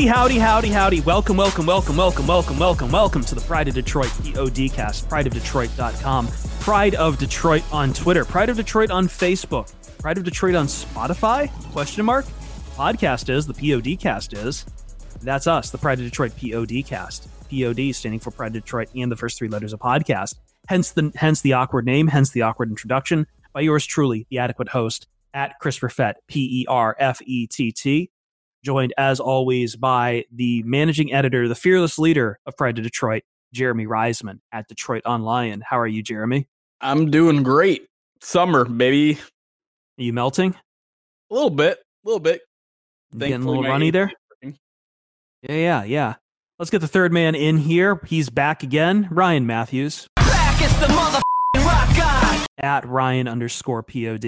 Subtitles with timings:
[0.00, 1.00] Howdy, howdy, howdy, howdy.
[1.02, 6.28] Welcome, welcome, welcome, welcome, welcome, welcome, welcome to the Pride of Detroit PODcast, prideofdetroit.com,
[6.60, 11.50] Pride of Detroit on Twitter, Pride of Detroit on Facebook, Pride of Detroit on Spotify?
[11.72, 12.24] Question mark.
[12.76, 14.64] Podcast is, the PODcast is.
[15.20, 17.28] That's us, the Pride of Detroit PODcast.
[17.50, 20.36] POD standing for Pride of Detroit and the first three letters of podcast.
[20.68, 24.70] Hence the hence the awkward name, hence the awkward introduction by yours truly, the adequate
[24.70, 28.10] host at Chris Perfett, P E R F E T T
[28.64, 33.22] joined as always by the managing editor, the fearless leader of Pride to Detroit,
[33.52, 35.62] Jeremy Reisman at DetroitOnLion.
[35.62, 36.46] How are you, Jeremy?
[36.80, 37.86] I'm doing great.
[38.20, 39.18] Summer, baby.
[39.98, 40.54] Are you melting?
[41.30, 42.42] A little bit, a little bit.
[43.16, 44.12] Getting a little runny there.
[44.42, 46.14] Yeah, yeah, yeah.
[46.58, 48.00] Let's get the third man in here.
[48.06, 50.06] He's back again, Ryan Matthews.
[50.16, 51.20] Back is the mother
[51.56, 52.44] rock guy.
[52.58, 54.24] At Ryan underscore pod.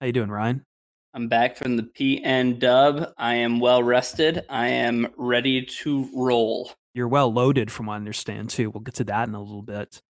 [0.00, 0.64] How you doing, Ryan?
[1.12, 3.12] I'm back from the PN dub.
[3.18, 4.44] I am well rested.
[4.48, 6.70] I am ready to roll.
[6.94, 8.70] You're well loaded, from what I understand, too.
[8.70, 10.00] We'll get to that in a little bit.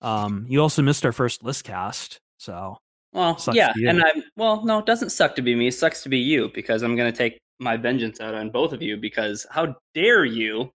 [0.00, 2.78] Um, you also missed our first list cast, so
[3.12, 4.64] well, yeah, and I'm well.
[4.64, 5.68] No, it doesn't suck to be me.
[5.68, 8.72] It sucks to be you because I'm going to take my vengeance out on both
[8.72, 8.96] of you.
[8.96, 10.70] Because how dare you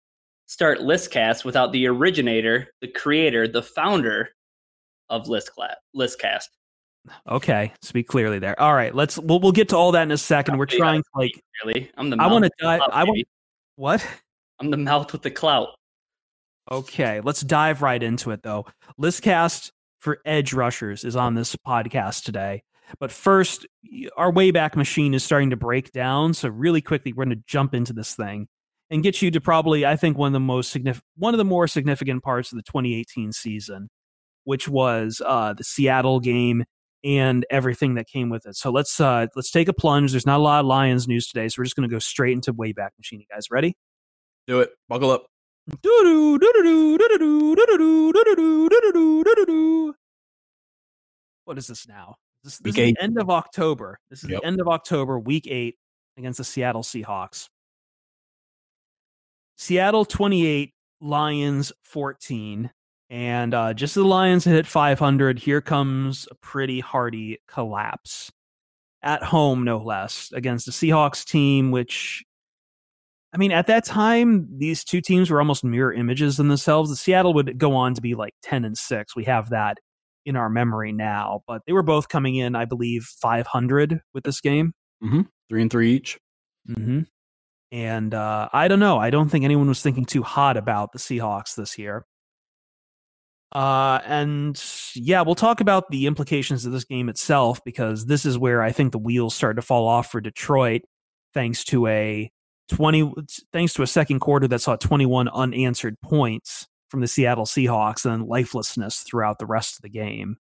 [0.46, 4.30] start listcast without the originator, the creator, the founder
[5.08, 5.74] of listcast?
[5.96, 6.48] Listcast.
[7.28, 8.58] Okay, speak clearly there.
[8.60, 10.58] All right, let's we'll we'll get to all that in a second.
[10.58, 11.90] We're trying to like really.
[11.96, 12.16] I'm the.
[12.18, 12.80] I want to dive.
[12.92, 13.26] I want
[13.76, 14.06] what?
[14.60, 15.68] I'm the mouth with the clout.
[16.70, 18.66] Okay, let's dive right into it though.
[19.00, 19.70] Listcast
[20.00, 22.62] for edge rushers is on this podcast today.
[23.00, 23.66] But first,
[24.16, 26.34] our Wayback Machine is starting to break down.
[26.34, 28.48] So really quickly, we're going to jump into this thing
[28.90, 31.44] and get you to probably, I think, one of the most significant, one of the
[31.44, 33.88] more significant parts of the 2018 season,
[34.44, 36.64] which was uh, the Seattle game
[37.04, 38.56] and everything that came with it.
[38.56, 40.12] So let's uh let's take a plunge.
[40.12, 42.52] There's not a lot of Lions news today, so we're just gonna go straight into
[42.52, 43.20] Wayback Machine.
[43.20, 43.76] You guys ready?
[44.46, 44.70] Do it.
[44.88, 45.26] Buckle up.
[51.44, 52.16] What is this now?
[52.44, 53.98] This, this is the end of October.
[54.10, 54.40] This is yep.
[54.40, 55.76] the end of October, week eight
[56.16, 57.48] against the Seattle Seahawks.
[59.56, 62.70] Seattle 28, Lions 14.
[63.10, 68.30] And uh, just as the Lions hit 500, here comes a pretty hearty collapse
[69.02, 72.22] at home, no less, against the Seahawks team, which,
[73.32, 76.90] I mean, at that time, these two teams were almost mirror images in themselves.
[76.90, 79.16] The Seattle would go on to be like 10 and 6.
[79.16, 79.78] We have that
[80.26, 84.42] in our memory now, but they were both coming in, I believe, 500 with this
[84.42, 84.74] game.
[85.02, 85.22] Mm-hmm.
[85.48, 86.18] Three and three each.
[86.68, 87.00] Mm-hmm.
[87.72, 88.98] And uh, I don't know.
[88.98, 92.04] I don't think anyone was thinking too hot about the Seahawks this year.
[93.52, 94.62] Uh, and
[94.94, 98.72] yeah, we'll talk about the implications of this game itself because this is where I
[98.72, 100.82] think the wheels start to fall off for Detroit,
[101.32, 102.30] thanks to a
[102.70, 103.10] twenty,
[103.52, 108.04] thanks to a second quarter that saw twenty one unanswered points from the Seattle Seahawks
[108.04, 110.36] and lifelessness throughout the rest of the game.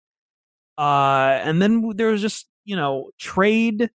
[0.78, 3.90] Uh, and then there was just you know trade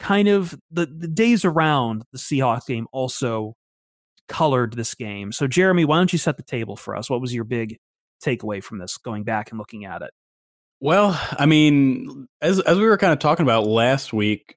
[0.00, 3.56] kind of the the days around the Seahawks game also
[4.26, 5.32] colored this game.
[5.32, 7.10] So Jeremy, why don't you set the table for us?
[7.10, 7.76] What was your big
[8.22, 10.10] takeaway from this going back and looking at it?
[10.80, 14.56] Well, I mean, as as we were kind of talking about last week,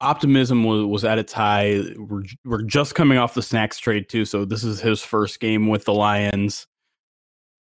[0.00, 1.82] optimism was, was at its high.
[1.96, 5.68] We're we're just coming off the snacks trade too, so this is his first game
[5.68, 6.66] with the Lions.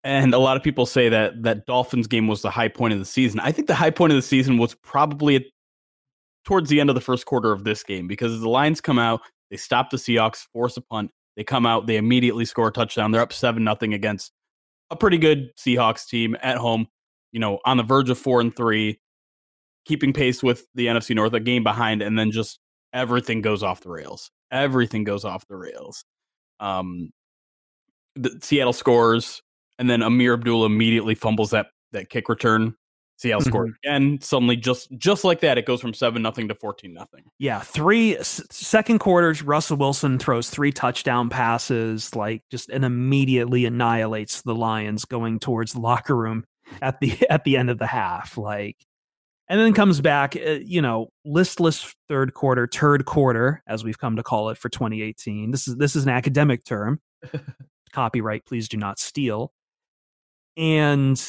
[0.03, 2.99] And a lot of people say that that Dolphins game was the high point of
[2.99, 3.39] the season.
[3.39, 5.43] I think the high point of the season was probably at,
[6.43, 9.21] towards the end of the first quarter of this game because the Lions come out,
[9.51, 13.11] they stop the Seahawks, force a punt, they come out, they immediately score a touchdown.
[13.11, 14.31] They're up seven nothing against
[14.91, 16.85] a pretty good Seahawks team at home,
[17.31, 18.99] you know, on the verge of four and three,
[19.85, 22.59] keeping pace with the NFC North, a game behind, and then just
[22.93, 24.29] everything goes off the rails.
[24.51, 26.03] Everything goes off the rails.
[26.59, 27.11] Um,
[28.15, 29.41] the, Seattle scores,
[29.79, 32.75] and then Ameer Abdullah immediately fumbles that that kick return.
[33.21, 33.49] Seattle mm-hmm.
[33.49, 34.19] scores again.
[34.19, 37.23] Suddenly, just just like that, it goes from seven nothing to fourteen nothing.
[37.37, 39.43] Yeah, three s- second quarters.
[39.43, 45.73] Russell Wilson throws three touchdown passes, like just and immediately annihilates the Lions, going towards
[45.73, 46.45] the locker room
[46.81, 48.39] at the at the end of the half.
[48.39, 48.77] Like,
[49.47, 54.15] and then comes back, uh, you know, listless third quarter, turd quarter, as we've come
[54.15, 55.51] to call it for 2018.
[55.51, 56.99] This is this is an academic term.
[57.93, 59.53] Copyright, please do not steal.
[60.57, 61.21] And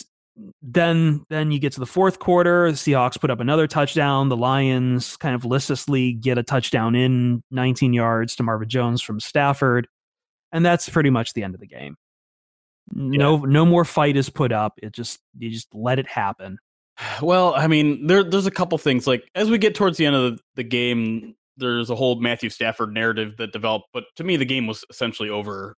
[0.62, 4.36] then then you get to the fourth quarter the seahawks put up another touchdown the
[4.36, 9.86] lions kind of listlessly get a touchdown in 19 yards to marvin jones from stafford
[10.52, 11.96] and that's pretty much the end of the game.
[12.92, 13.42] No yeah.
[13.46, 16.58] no more fight is put up it just you just let it happen.
[17.22, 20.14] Well i mean there there's a couple things like as we get towards the end
[20.14, 24.36] of the, the game there's a whole matthew stafford narrative that developed but to me
[24.36, 25.74] the game was essentially over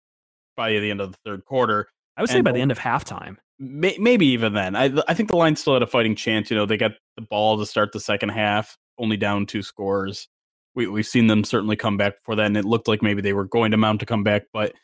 [0.57, 1.87] by the end of the third quarter.
[2.17, 4.77] I would say and by the end of halftime maybe even then.
[4.77, 6.51] I I think the Lions still had a fighting chance.
[6.51, 10.29] You know, they got the ball to start the second half, only down two scores.
[10.75, 13.33] We we've seen them certainly come back before that, and it looked like maybe they
[13.33, 14.45] were going to mount to come back.
[14.53, 14.75] But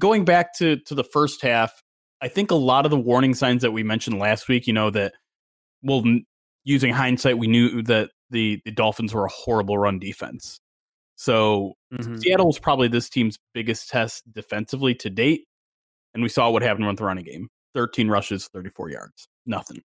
[0.00, 1.82] going back to to the first half,
[2.20, 4.90] I think a lot of the warning signs that we mentioned last week, you know,
[4.90, 5.12] that
[5.82, 6.02] well,
[6.64, 10.60] using hindsight, we knew that the the Dolphins were a horrible run defense.
[11.16, 12.16] So mm-hmm.
[12.16, 15.44] Seattle was probably this team's biggest test defensively to date,
[16.14, 17.48] and we saw what happened with the running game.
[17.76, 19.82] 13 rushes, 34 yards, nothing.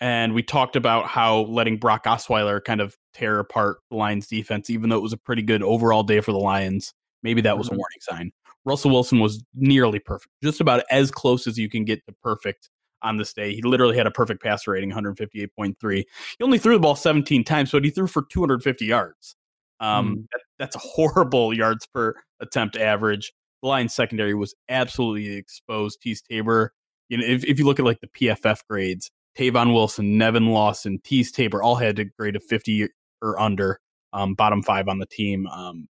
[0.00, 4.68] And we talked about how letting Brock Osweiler kind of tear apart the Lions defense,
[4.68, 6.92] even though it was a pretty good overall day for the Lions.
[7.22, 7.76] Maybe that was mm-hmm.
[7.76, 8.32] a warning sign.
[8.64, 12.68] Russell Wilson was nearly perfect, just about as close as you can get to perfect
[13.02, 13.54] on this day.
[13.54, 15.76] He literally had a perfect passer rating, 158.3.
[15.94, 16.04] He
[16.42, 19.36] only threw the ball 17 times, but he threw for 250 yards.
[19.78, 20.26] Um, mm.
[20.32, 23.32] that, that's a horrible yards per attempt average.
[23.62, 26.02] The Lions secondary was absolutely exposed.
[26.04, 26.72] Teez Tabor
[27.08, 30.98] you know, if, if you look at like the PFF grades, Tavon Wilson, Nevin Lawson,
[31.04, 32.88] Teez Tabor all had a grade of 50
[33.22, 33.80] or under,
[34.12, 35.46] um, bottom five on the team.
[35.48, 35.88] Um,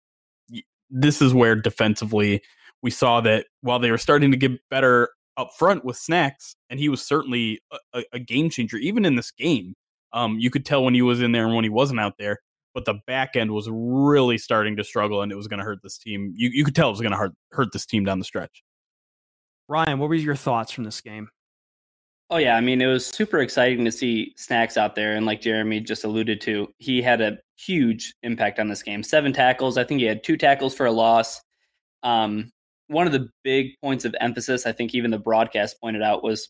[0.90, 2.42] this is where defensively
[2.82, 6.78] we saw that while they were starting to get better up front with snacks, and
[6.78, 7.60] he was certainly
[7.92, 9.74] a, a game changer, even in this game.
[10.12, 12.38] Um, you could tell when he was in there and when he wasn't out there,
[12.72, 15.80] but the back end was really starting to struggle, and it was going to hurt
[15.82, 16.32] this team.
[16.36, 18.62] You you could tell it was going to hurt hurt this team down the stretch.
[19.68, 21.28] Ryan, what were your thoughts from this game?
[22.30, 25.40] Oh yeah, I mean it was super exciting to see Snacks out there, and like
[25.40, 29.02] Jeremy just alluded to, he had a huge impact on this game.
[29.02, 29.78] Seven tackles.
[29.78, 31.40] I think he had two tackles for a loss.
[32.02, 32.50] Um,
[32.88, 36.48] one of the big points of emphasis, I think even the broadcast pointed out, was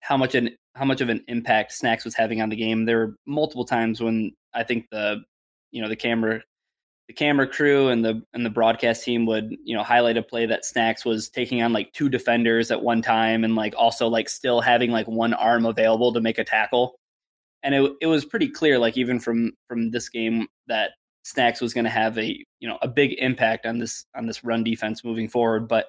[0.00, 2.84] how much an how much of an impact Snacks was having on the game.
[2.84, 5.22] There were multiple times when I think the
[5.70, 6.42] you know the camera
[7.08, 10.46] the camera crew and the and the broadcast team would you know highlight a play
[10.46, 14.28] that Snacks was taking on like two defenders at one time and like also like
[14.28, 16.98] still having like one arm available to make a tackle,
[17.62, 20.92] and it it was pretty clear like even from from this game that
[21.24, 24.42] Snacks was going to have a you know a big impact on this on this
[24.44, 25.86] run defense moving forward, but.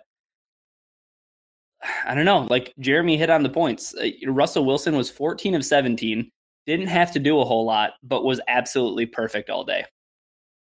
[2.07, 2.47] I don't know.
[2.49, 3.93] Like Jeremy hit on the points.
[3.93, 6.27] Uh, Russell Wilson was 14 of 17,
[6.65, 9.85] didn't have to do a whole lot, but was absolutely perfect all day.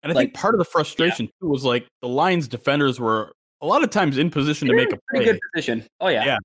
[0.02, 1.32] And I like, think part of the frustration yeah.
[1.41, 4.93] too was like the Lions defenders were a lot of times in position to make
[4.93, 5.85] a pretty good position.
[6.00, 6.38] Oh yeah, yeah.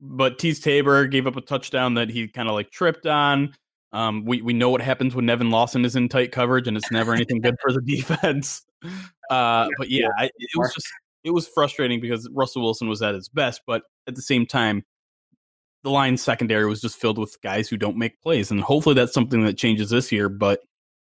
[0.00, 3.54] But Teez Tabor gave up a touchdown that he kind of like tripped on.
[3.92, 6.90] Um, we we know what happens when Nevin Lawson is in tight coverage, and it's
[6.90, 8.62] never anything good for the defense.
[9.30, 10.86] Uh, but yeah, I, it was just
[11.24, 14.82] it was frustrating because Russell Wilson was at his best, but at the same time,
[15.84, 19.14] the Lions secondary was just filled with guys who don't make plays, and hopefully that's
[19.14, 20.28] something that changes this year.
[20.28, 20.60] But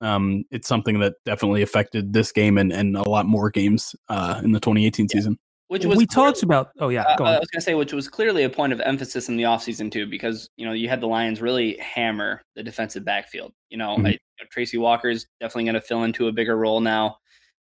[0.01, 4.41] um, it's something that definitely affected this game and, and a lot more games uh,
[4.43, 5.13] in the 2018 yeah.
[5.13, 5.39] season.
[5.69, 6.69] Which was we clearly, talked about.
[6.79, 9.27] Oh yeah, uh, I was going to say, which was clearly a point of emphasis
[9.27, 13.03] in the offseason too, because you know you had the Lions really hammer the defensive
[13.03, 13.51] backfield.
[13.69, 14.05] You know, mm-hmm.
[14.05, 17.17] I, you know Tracy Walker's definitely going to fill into a bigger role now.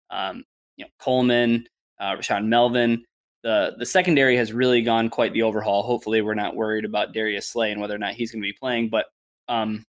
[0.09, 0.45] Um,
[0.77, 1.67] you know, Coleman,
[1.99, 3.03] uh, Rashaan Melvin.
[3.43, 5.83] The the secondary has really gone quite the overhaul.
[5.83, 8.57] Hopefully, we're not worried about Darius Slay and whether or not he's going to be
[8.57, 8.87] playing.
[8.87, 9.07] But
[9.49, 9.83] um,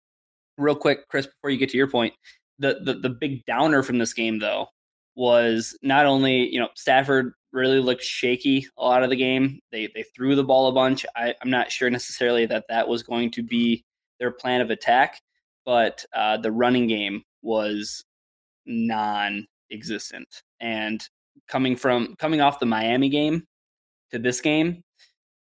[0.57, 2.13] real quick, Chris, before you get to your point,
[2.59, 4.67] the, the the big downer from this game though
[5.15, 9.59] was not only you know Stafford really looked shaky a lot of the game.
[9.71, 11.05] They they threw the ball a bunch.
[11.15, 13.83] I, am not sure necessarily that that was going to be
[14.19, 15.21] their plan of attack,
[15.65, 18.03] but uh, the running game was
[18.65, 20.27] non-existent.
[20.59, 21.01] And
[21.47, 23.43] coming from coming off the Miami game
[24.11, 24.83] to this game,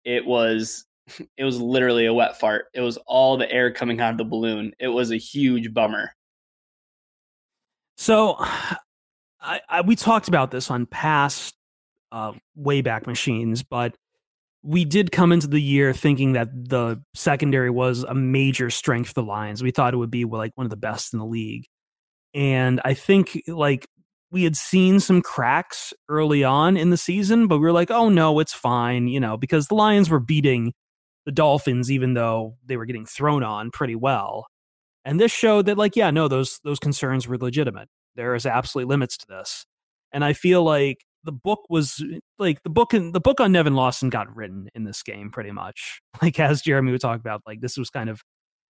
[0.05, 0.85] it was
[1.37, 2.67] it was literally a wet fart.
[2.75, 4.73] It was all the air coming out of the balloon.
[4.79, 6.13] It was a huge bummer.
[7.97, 8.37] So,
[9.41, 11.55] I, I, we talked about this on past
[12.11, 13.95] uh, Wayback Machines, but
[14.63, 19.15] we did come into the year thinking that the secondary was a major strength for
[19.15, 19.63] the Lions.
[19.63, 21.67] We thought it would be like one of the best in the league.
[22.33, 23.87] And I think like
[24.31, 28.09] we had seen some cracks early on in the season, but we were like, oh
[28.09, 30.73] no, it's fine, you know, because the Lions were beating
[31.27, 34.47] the Dolphins, even though they were getting thrown on pretty well.
[35.05, 37.89] And this showed that, like, yeah, no, those those concerns were legitimate.
[38.17, 39.67] There is absolutely limits to this.
[40.13, 42.03] And I feel like the book was
[42.39, 45.51] like the book and the book on Nevin Lawson got written in this game pretty
[45.51, 46.01] much.
[46.23, 48.23] Like as Jeremy would talk about, like this was kind of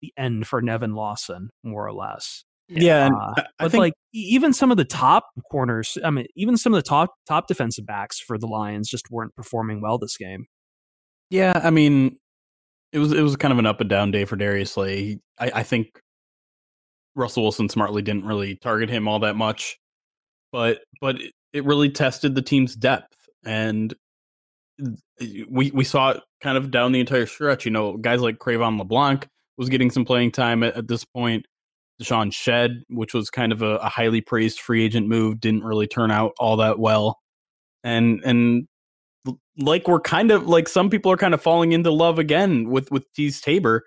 [0.02, 2.44] the end for Nevin Lawson, more or less.
[2.68, 6.58] Yeah, and uh, but think, like even some of the top corners, I mean, even
[6.58, 10.18] some of the top top defensive backs for the Lions just weren't performing well this
[10.18, 10.46] game.
[11.30, 12.18] Yeah, I mean,
[12.92, 15.18] it was it was kind of an up and down day for Darius Slay.
[15.38, 16.00] I, I think
[17.14, 19.78] Russell Wilson smartly didn't really target him all that much,
[20.52, 21.16] but but
[21.52, 23.14] it really tested the team's depth,
[23.44, 23.94] and
[25.50, 27.64] we we saw it kind of down the entire stretch.
[27.64, 31.46] You know, guys like Cre'Von LeBlanc was getting some playing time at, at this point.
[32.00, 35.88] DeShawn Shead, which was kind of a, a, highly praised free agent move, didn't really
[35.88, 37.18] turn out all that well.
[37.82, 38.68] And and
[39.58, 42.90] like we're kind of like some people are kind of falling into love again with
[42.90, 43.86] with Teez Tabor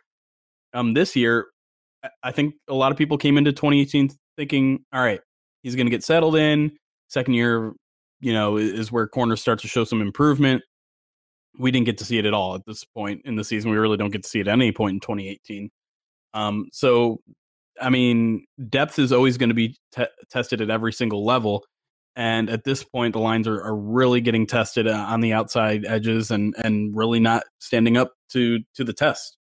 [0.74, 1.48] um this year.
[2.24, 5.22] I think a lot of people came into 2018 thinking, all right,
[5.62, 6.72] he's going to get settled in.
[7.10, 7.74] Second year,
[8.22, 10.64] you know, is where corners start to show some improvement.
[11.60, 13.72] We didn't get to see it at all at this point in the season.
[13.72, 15.70] We really don't get to see it at any point in 2018.
[16.34, 17.20] Um, so,
[17.82, 21.66] I mean, depth is always going to be te- tested at every single level.
[22.15, 25.86] And at this point, the lines are, are really getting tested uh, on the outside
[25.86, 29.38] edges and, and really not standing up to, to the test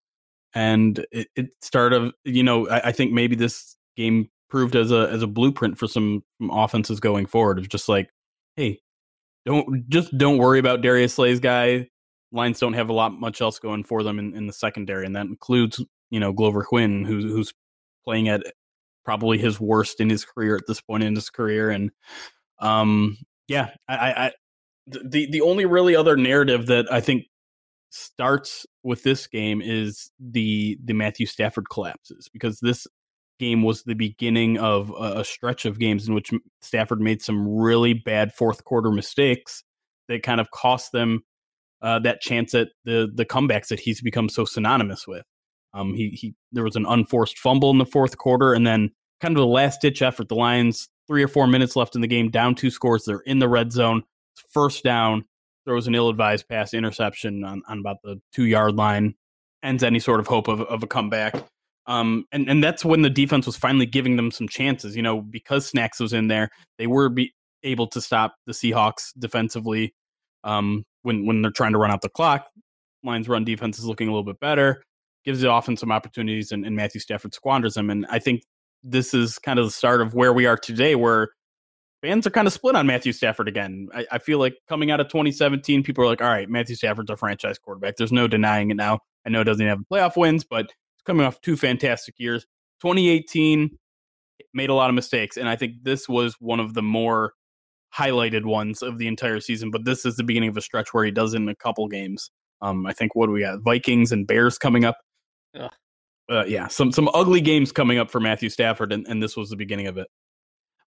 [0.57, 2.11] and it, it started.
[2.23, 5.87] You know, I, I, think maybe this game proved as a as a blueprint for
[5.87, 8.09] some, offenses going forward of just like,
[8.55, 8.79] hey,
[9.45, 11.89] don't just don't worry about Darius Slay's guy.
[12.31, 15.15] Lions don't have a lot much else going for them in, in the secondary, and
[15.15, 17.53] that includes you know Glover Quin, who's who's
[18.03, 18.41] playing at
[19.05, 21.91] probably his worst in his career at this point in his career, and
[22.59, 24.31] um, yeah, I, I
[24.87, 27.25] the the only really other narrative that I think
[27.89, 32.87] starts with this game is the the Matthew Stafford collapses because this
[33.39, 37.47] game was the beginning of a, a stretch of games in which Stafford made some
[37.47, 39.63] really bad fourth quarter mistakes
[40.07, 41.21] that kind of cost them
[41.81, 45.23] uh, that chance at the the comebacks that he's become so synonymous with.
[45.73, 49.35] Um, he he there was an unforced fumble in the fourth quarter, and then kind
[49.35, 50.29] of the last ditch effort.
[50.29, 53.05] The Lions three or four minutes left in the game, down two scores.
[53.05, 54.03] They're in the red zone,
[54.51, 55.25] first down
[55.65, 59.13] throws an ill-advised pass interception on, on about the two yard line,
[59.63, 61.35] ends any sort of hope of, of a comeback.
[61.87, 64.95] Um, and and that's when the defense was finally giving them some chances.
[64.95, 67.33] You know, because Snacks was in there, they were be
[67.63, 69.93] able to stop the Seahawks defensively.
[70.43, 72.47] Um, when when they're trying to run out the clock,
[73.03, 74.83] Lions run defense is looking a little bit better,
[75.23, 77.89] gives the offense some opportunities, and, and Matthew Stafford squanders them.
[77.89, 78.43] And I think
[78.83, 81.29] this is kind of the start of where we are today, where
[82.01, 83.87] fans are kind of split on Matthew Stafford again.
[83.93, 87.09] I, I, feel like coming out of 2017, people are like, all right, Matthew Stafford's
[87.09, 87.95] a franchise quarterback.
[87.97, 88.99] There's no denying it now.
[89.25, 92.43] I know it doesn't have playoff wins, but it's coming off two fantastic years.
[92.81, 93.77] 2018
[94.53, 97.33] made a lot of mistakes, and I think this was one of the more
[97.95, 99.71] highlighted ones of the entire season.
[99.71, 102.29] But this is the beginning of a stretch where he does in a couple games.
[102.61, 103.59] Um, I think what do we got?
[103.63, 104.97] Vikings and Bears coming up.
[106.29, 109.49] Uh, yeah, some some ugly games coming up for Matthew Stafford, and, and this was
[109.49, 110.07] the beginning of it.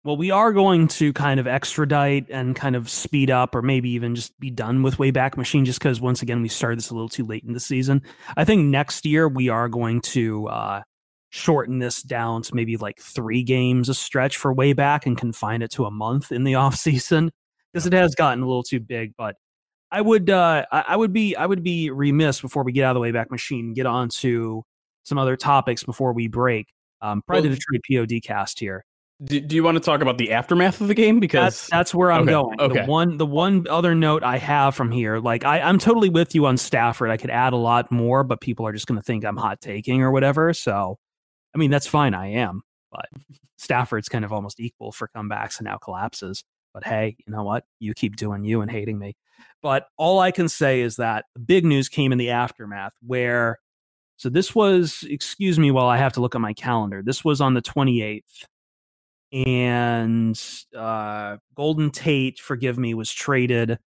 [0.05, 3.89] Well, we are going to kind of extradite and kind of speed up, or maybe
[3.91, 6.93] even just be done with Wayback Machine, just because once again we started this a
[6.93, 8.01] little too late in the season.
[8.37, 10.81] I think next year we are going to uh,
[11.31, 15.71] shorten this down to maybe like three games a stretch for Wayback and confine it
[15.71, 17.31] to a month in the off season
[17.73, 19.13] because it has gotten a little too big.
[19.17, 19.35] But
[19.91, 23.01] I would, uh, I would be, I would be remiss before we get out of
[23.01, 24.63] the Wayback Machine, get on to
[25.09, 26.67] some other topics before we break.
[27.01, 28.85] Um, probably well, the Detroit POD cast here.
[29.21, 31.19] Do, do, you want to talk about the aftermath of the game?
[31.19, 32.61] Because that's, that's where I'm okay, going.
[32.61, 32.81] Okay.
[32.81, 36.33] The one the one other note I have from here, like I, I'm totally with
[36.35, 37.09] you on Stafford.
[37.09, 39.59] I could add a lot more, but people are just going to think I'm hot
[39.59, 40.53] taking or whatever.
[40.53, 40.99] So,
[41.53, 42.13] I mean, that's fine.
[42.13, 42.61] I am,
[42.93, 43.07] but
[43.57, 46.45] Stafford's kind of almost equal for comebacks and now collapses.
[46.73, 47.65] But hey, you know what?
[47.79, 49.17] You keep doing you and hating me.
[49.61, 53.59] But all I can say is that the big news came in the aftermath where.
[54.19, 57.01] So this was, excuse me while I have to look at my calendar.
[57.01, 58.45] This was on the 28th
[59.31, 60.39] and
[60.77, 63.79] uh, Golden Tate, forgive me, was traded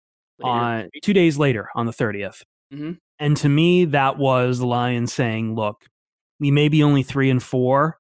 [0.43, 2.43] on two days later on the 30th.
[2.73, 2.93] Mm-hmm.
[3.19, 5.85] And to me, that was the Lions saying, "Look,
[6.39, 7.99] we may be only three and four,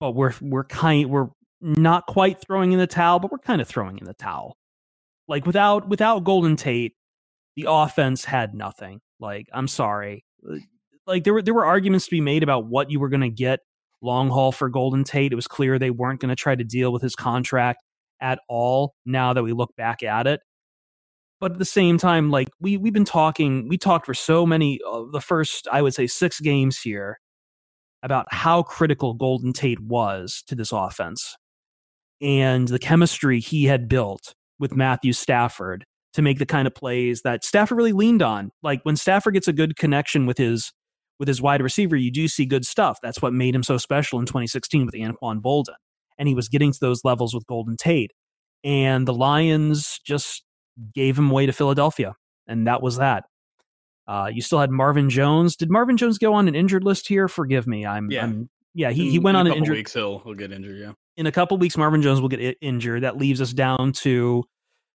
[0.00, 1.28] but we're we're kind we're
[1.60, 4.56] not quite throwing in the towel, but we're kind of throwing in the towel.
[5.28, 6.94] Like without without Golden Tate,
[7.56, 9.00] the offense had nothing.
[9.20, 10.24] Like, I'm sorry.
[11.06, 13.30] Like there were there were arguments to be made about what you were going to
[13.30, 13.60] get
[14.00, 15.32] long haul for Golden Tate.
[15.32, 17.82] It was clear they weren't going to try to deal with his contract
[18.20, 20.40] at all now that we look back at it.
[21.40, 24.80] But at the same time, like we we've been talking, we talked for so many
[24.86, 27.18] of the first, I would say, six games here
[28.02, 31.36] about how critical Golden Tate was to this offense
[32.20, 37.22] and the chemistry he had built with Matthew Stafford to make the kind of plays
[37.22, 38.50] that Stafford really leaned on.
[38.62, 40.72] Like when Stafford gets a good connection with his
[41.24, 42.98] with his wide receiver, you do see good stuff.
[43.02, 45.74] That's what made him so special in 2016 with Anquan Boldin.
[46.18, 48.12] And he was getting to those levels with Golden Tate.
[48.62, 50.44] And the Lions just
[50.94, 52.14] gave him away to Philadelphia.
[52.46, 53.24] And that was that.
[54.06, 55.56] Uh, you still had Marvin Jones.
[55.56, 57.26] Did Marvin Jones go on an injured list here?
[57.26, 57.86] Forgive me.
[57.86, 58.24] I'm yeah.
[58.24, 59.94] I'm, yeah, he, he went on an injured weeks.
[59.94, 60.78] He'll he'll get injured.
[60.78, 60.92] Yeah.
[61.16, 63.04] In a couple weeks, Marvin Jones will get injured.
[63.04, 64.44] That leaves us down to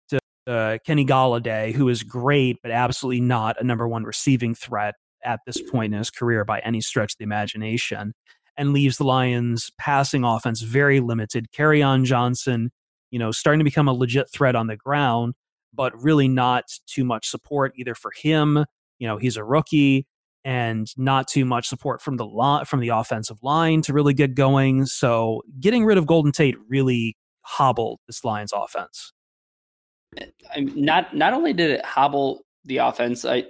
[0.09, 0.19] to
[0.49, 5.41] uh, Kenny Golladay, who is great, but absolutely not a number one receiving threat at
[5.47, 8.15] this point in his career by any stretch of the imagination,
[8.57, 11.49] and leaves the Lions' passing offense very limited.
[11.53, 12.71] Kerryon Johnson,
[13.11, 15.35] you know, starting to become a legit threat on the ground,
[15.75, 18.65] but really not too much support either for him.
[18.99, 20.07] You know, he's a rookie
[20.45, 24.35] and not too much support from the lo- from the offensive line to really get
[24.35, 24.87] going.
[24.87, 29.13] So getting rid of Golden Tate really hobbled this Lions offense.
[30.55, 33.45] I, not not only did it hobble the offense, I,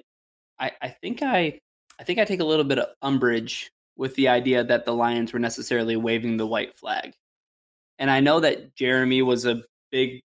[0.58, 1.58] I I think I
[1.98, 5.32] I think I take a little bit of umbrage with the idea that the Lions
[5.32, 7.14] were necessarily waving the white flag.
[7.98, 10.20] And I know that Jeremy was a big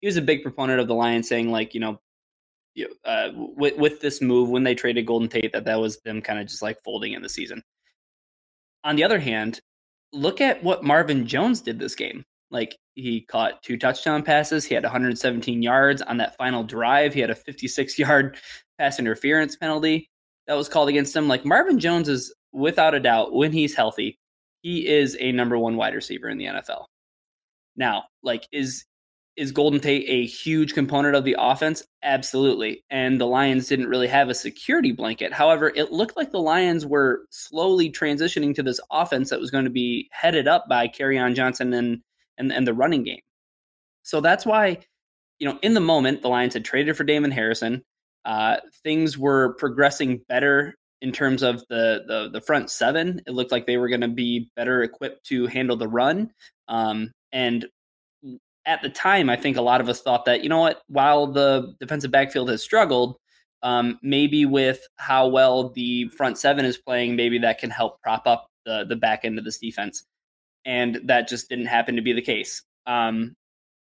[0.00, 1.98] he was a big proponent of the Lions saying like, you know,
[3.04, 6.38] uh, with with this move when they traded Golden Tate that that was them kind
[6.38, 7.62] of just like folding in the season.
[8.84, 9.60] On the other hand,
[10.12, 12.24] look at what Marvin Jones did this game.
[12.50, 17.12] Like he caught two touchdown passes, he had 117 yards on that final drive.
[17.12, 18.36] He had a 56 yard
[18.78, 20.08] pass interference penalty
[20.48, 21.28] that was called against him.
[21.28, 24.18] Like Marvin Jones is without a doubt when he's healthy,
[24.62, 26.86] he is a number one wide receiver in the NFL.
[27.76, 28.84] Now, like is
[29.36, 31.84] is Golden Tate a huge component of the offense?
[32.02, 32.82] Absolutely.
[32.90, 35.32] And the Lions didn't really have a security blanket.
[35.32, 39.62] However, it looked like the Lions were slowly transitioning to this offense that was going
[39.62, 42.00] to be headed up by on Johnson and,
[42.36, 43.20] and and the running game.
[44.02, 44.78] So that's why,
[45.38, 47.84] you know, in the moment, the Lions had traded for Damon Harrison.
[48.24, 53.20] Uh, things were progressing better in terms of the, the the front seven.
[53.26, 56.30] It looked like they were going to be better equipped to handle the run.
[56.66, 57.66] Um, and
[58.66, 61.26] at the time, I think a lot of us thought that you know what, while
[61.26, 63.16] the defensive backfield has struggled,
[63.62, 68.26] um, maybe with how well the front seven is playing, maybe that can help prop
[68.26, 70.04] up the the back end of this defense.
[70.64, 72.62] And that just didn't happen to be the case.
[72.86, 73.36] Um,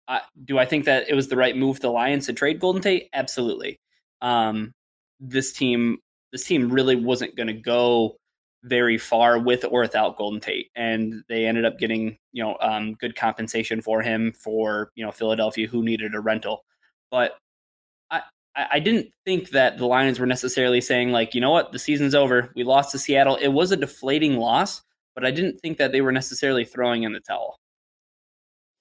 [0.09, 2.59] I, do I think that it was the right move for the Lions to trade
[2.59, 3.09] Golden Tate?
[3.12, 3.79] Absolutely
[4.22, 4.72] um,
[5.20, 5.98] this team
[6.32, 8.16] this team really wasn't going to go
[8.64, 12.94] very far with or without Golden Tate, and they ended up getting you know um,
[12.94, 16.64] good compensation for him for you know Philadelphia who needed a rental,
[17.11, 17.37] but
[18.11, 18.22] I
[18.54, 22.14] I didn't think that the Lions were necessarily saying like you know what the season's
[22.14, 24.82] over we lost to Seattle it was a deflating loss,
[25.14, 27.58] but I didn't think that they were necessarily throwing in the towel.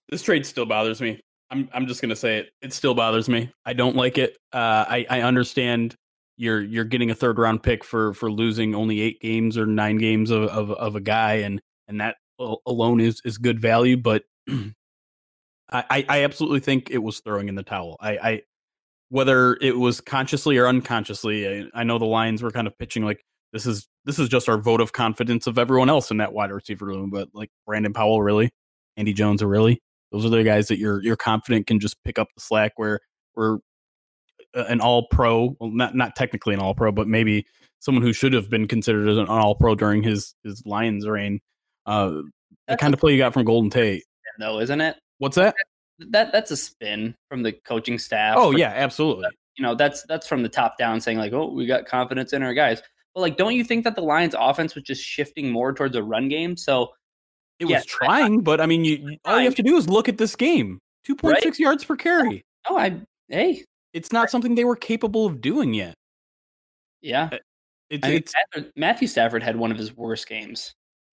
[0.10, 1.22] This trade still bothers me.
[1.52, 2.52] I'm I'm just gonna say it.
[2.62, 3.52] It still bothers me.
[3.66, 4.38] I don't like it.
[4.54, 5.96] Uh, I I understand
[6.38, 9.98] you're you're getting a third round pick for for losing only eight games or nine
[9.98, 12.16] games of of, of a guy, and and that
[12.66, 13.98] alone is is good value.
[13.98, 17.98] But I I absolutely think it was throwing in the towel.
[18.00, 18.42] I I
[19.10, 21.48] whether it was consciously or unconsciously.
[21.48, 24.48] I, I know the Lions were kind of pitching like this is this is just
[24.48, 27.92] our vote of confidence of everyone else in that wide receiver room, but like Brandon
[27.92, 28.50] Powell, really,
[28.96, 32.28] Andy Jones, really those are the guys that you're you're confident can just pick up
[32.36, 32.74] the slack.
[32.76, 33.00] Where
[33.34, 33.60] where
[34.54, 37.46] an all pro, well, not not technically an all pro, but maybe
[37.80, 41.40] someone who should have been considered as an all pro during his his Lions reign.
[41.86, 42.22] Uh,
[42.68, 44.04] the kind of play you got from Golden Tate,
[44.40, 44.98] though, isn't it?
[45.18, 45.56] What's that?
[46.00, 48.36] That that's a spin from the coaching staff.
[48.38, 49.28] Oh yeah, absolutely.
[49.58, 52.44] You know, that's that's from the top down saying like, oh, we got confidence in
[52.44, 52.82] our guys.
[53.14, 56.04] But like, don't you think that the Lions' offense was just shifting more towards a
[56.04, 56.56] run game?
[56.56, 56.90] So
[57.62, 59.88] it yes, was trying, I, but I mean, you all you have to do is
[59.88, 61.44] look at this game: two point right?
[61.44, 62.44] six yards per carry.
[62.68, 65.94] Oh, I hey, it's not something they were capable of doing yet.
[67.02, 67.38] Yeah, uh,
[67.92, 70.74] it's, I mean, it's Matthew Stafford had one of his worst games.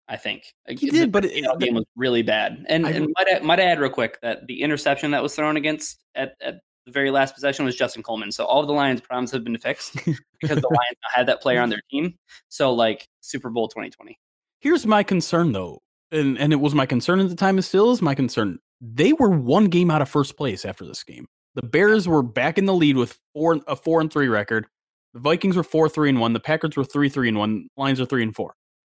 [0.08, 2.64] I think he did, but it, game was really bad.
[2.68, 5.34] And, I, and might, I, might I add real quick that the interception that was
[5.34, 8.30] thrown against at, at the very last possession was Justin Coleman.
[8.30, 11.60] So all of the Lions' problems have been fixed because the Lions had that player
[11.60, 12.14] on their team.
[12.50, 14.16] So like Super Bowl 2020.
[14.60, 15.80] Here's my concern though
[16.12, 17.58] and and it was my concern at the time.
[17.58, 18.58] It still is my concern.
[18.80, 21.26] They were one game out of first place after this game.
[21.54, 24.66] The Bears were back in the lead with four a four and three record.
[25.14, 26.32] The Vikings were four three and one.
[26.32, 27.68] The Packers were three three and one.
[27.76, 28.54] Lions are three and four.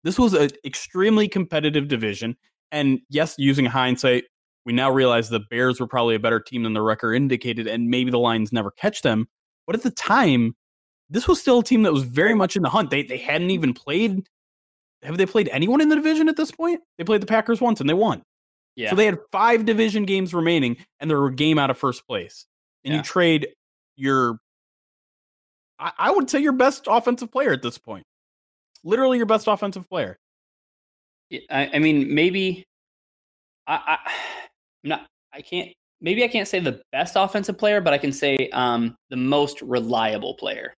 [0.04, 2.36] This was an extremely competitive division.
[2.72, 4.24] And yes, using hindsight,
[4.64, 7.88] we now realize the Bears were probably a better team than the record indicated, and
[7.88, 9.28] maybe the Lions never catch them.
[9.66, 10.56] But at the time,
[11.10, 12.90] this was still a team that was very much in the hunt.
[12.90, 14.26] They they hadn't even played.
[15.02, 16.80] Have they played anyone in the division at this point?
[16.98, 18.22] They played the Packers once and they won.
[18.76, 18.90] Yeah.
[18.90, 22.46] So they had five division games remaining, and they're a game out of first place.
[22.84, 22.98] And yeah.
[22.98, 23.48] you trade
[23.96, 24.38] your,
[25.78, 28.04] I, I would say your best offensive player at this point.
[28.84, 30.18] Literally your best offensive player.
[31.50, 32.64] I, I mean, maybe
[33.66, 33.98] I, I,
[34.84, 35.06] I'm not.
[35.32, 35.70] I can't.
[36.00, 39.62] Maybe I can't say the best offensive player, but I can say um, the most
[39.62, 40.74] reliable player.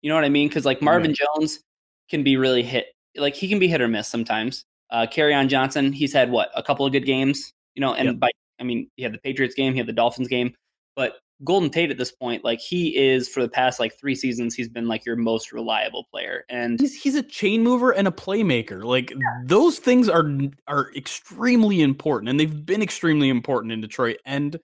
[0.00, 0.48] You know what I mean?
[0.48, 1.60] Because like Marvin Jones
[2.08, 4.64] can be really hit, like he can be hit or miss sometimes.
[4.90, 8.18] Uh, Kerryon Johnson, he's had what a couple of good games, you know, and yep.
[8.18, 10.54] by I mean he had the Patriots game, he had the Dolphins game,
[10.96, 14.54] but Golden Tate at this point, like he is for the past like three seasons,
[14.54, 18.10] he's been like your most reliable player, and he's he's a chain mover and a
[18.10, 18.84] playmaker.
[18.84, 19.16] Like yeah.
[19.46, 20.30] those things are
[20.66, 24.18] are extremely important, and they've been extremely important in Detroit.
[24.26, 24.58] And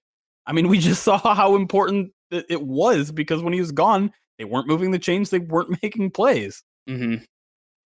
[0.46, 4.44] I mean, we just saw how important it was because when he was gone, they
[4.44, 5.30] weren't moving the chains.
[5.30, 6.62] They weren't making plays.
[6.88, 7.24] Mm-hmm.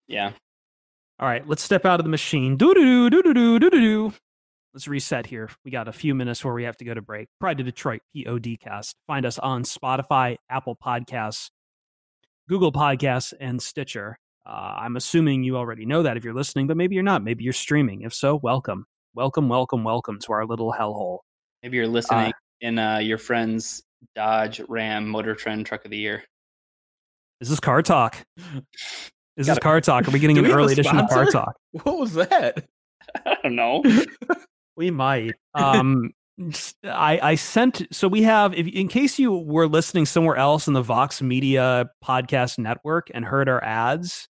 [0.08, 0.32] Yeah.
[1.20, 2.56] All right, let's step out of the machine.
[2.56, 4.14] Do do do do do do do do.
[4.72, 5.50] Let's reset here.
[5.66, 7.28] We got a few minutes where we have to go to break.
[7.38, 8.94] Pride to Detroit PODcast.
[9.06, 11.50] Find us on Spotify, Apple Podcasts,
[12.48, 14.16] Google Podcasts, and Stitcher.
[14.46, 17.22] Uh, I'm assuming you already know that if you're listening, but maybe you're not.
[17.22, 18.00] Maybe you're streaming.
[18.00, 21.18] If so, welcome, welcome, welcome, welcome to our little hellhole.
[21.62, 23.82] Maybe you're listening uh, in uh, your friend's
[24.14, 26.24] Dodge Ram Motor Trend Truck of the Year.
[27.40, 28.24] This is car talk?
[29.40, 30.06] Is this car talk?
[30.06, 31.56] Are we getting an early edition of car talk?
[31.82, 32.66] What was that?
[33.24, 33.82] I don't know.
[34.76, 35.34] we might.
[35.54, 36.10] Um,
[36.84, 40.74] I I sent so we have if in case you were listening somewhere else in
[40.74, 44.28] the Vox Media podcast network and heard our ads.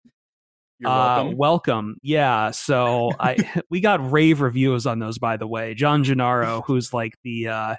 [0.79, 1.27] You're welcome.
[1.27, 1.97] Uh, welcome.
[2.01, 2.51] Yeah.
[2.51, 5.73] So I we got rave reviews on those, by the way.
[5.73, 7.75] John Gennaro, who's like the uh,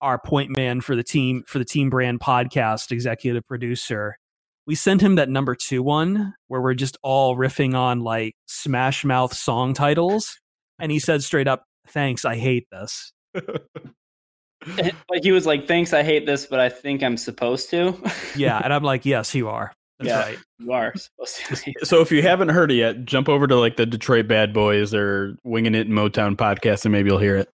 [0.00, 4.18] our point man for the team for the team brand podcast executive producer
[4.66, 9.04] we sent him that number two one where we're just all riffing on like smash
[9.04, 10.38] mouth song titles
[10.78, 16.02] and he said straight up thanks i hate this but he was like thanks i
[16.02, 17.96] hate this but i think i'm supposed to
[18.36, 22.00] yeah and i'm like yes you are that's yeah, right you are supposed to so
[22.00, 25.36] if you haven't heard it yet jump over to like the detroit bad boys or
[25.44, 27.48] winging it in motown podcast and maybe you'll hear it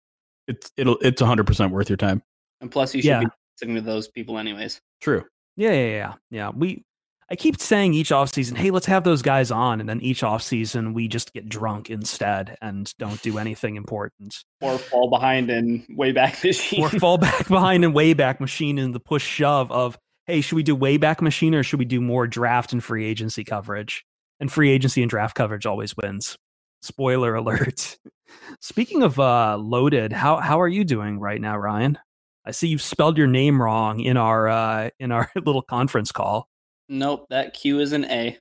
[0.49, 2.23] it's it'll it's 100% worth your time
[2.61, 3.20] and plus, you should yeah.
[3.20, 3.27] be
[3.61, 4.81] listening to those people anyways.
[5.01, 5.25] True.
[5.57, 6.51] Yeah, yeah, yeah, yeah.
[6.55, 6.85] We,
[7.32, 10.24] I keep saying each off season, hey, let's have those guys on, and then each
[10.24, 15.48] off season we just get drunk instead and don't do anything important, or fall behind
[15.48, 19.96] in Wayback Machine, or fall back behind in Wayback Machine in the push shove of,
[20.26, 23.44] hey, should we do Wayback Machine or should we do more draft and free agency
[23.44, 24.04] coverage?
[24.40, 26.36] And free agency and draft coverage always wins.
[26.82, 27.98] Spoiler alert.
[28.60, 31.98] Speaking of uh, loaded, how how are you doing right now, Ryan?
[32.44, 36.48] I see you've spelled your name wrong in our uh, in our little conference call.
[36.92, 38.37] Nope, that Q is an A.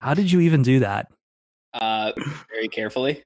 [0.00, 1.10] How did you even do that?
[1.72, 2.12] Uh,
[2.50, 3.22] very carefully.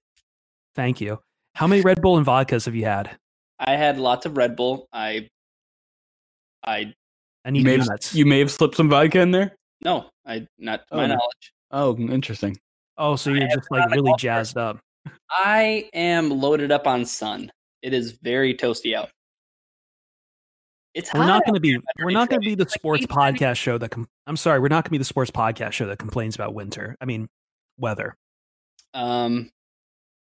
[0.76, 1.18] Thank you.
[1.56, 3.10] How many Red Bull and vodkas have you had?
[3.58, 4.86] I had lots of Red Bull.
[4.92, 5.28] I,
[6.64, 6.94] I.
[7.44, 9.56] I need you may, have, you may have slipped some vodka in there.
[9.84, 10.96] No, I not to oh.
[10.98, 11.52] my knowledge.
[11.72, 12.56] Oh, interesting.
[12.96, 14.78] Oh, so you're just like really jazzed up.
[15.30, 17.50] I am loaded up on sun.
[17.82, 19.10] It is very toasty out.
[20.94, 23.78] It's we're not going to be we're not going to be the sports podcast show
[23.78, 26.36] that com- I'm sorry, we're not going to be the sports podcast show that complains
[26.36, 26.96] about winter.
[27.00, 27.28] I mean,
[27.78, 28.16] weather.
[28.94, 29.50] Um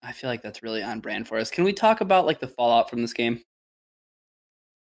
[0.03, 1.51] I feel like that's really on brand for us.
[1.51, 3.41] Can we talk about like the fallout from this game?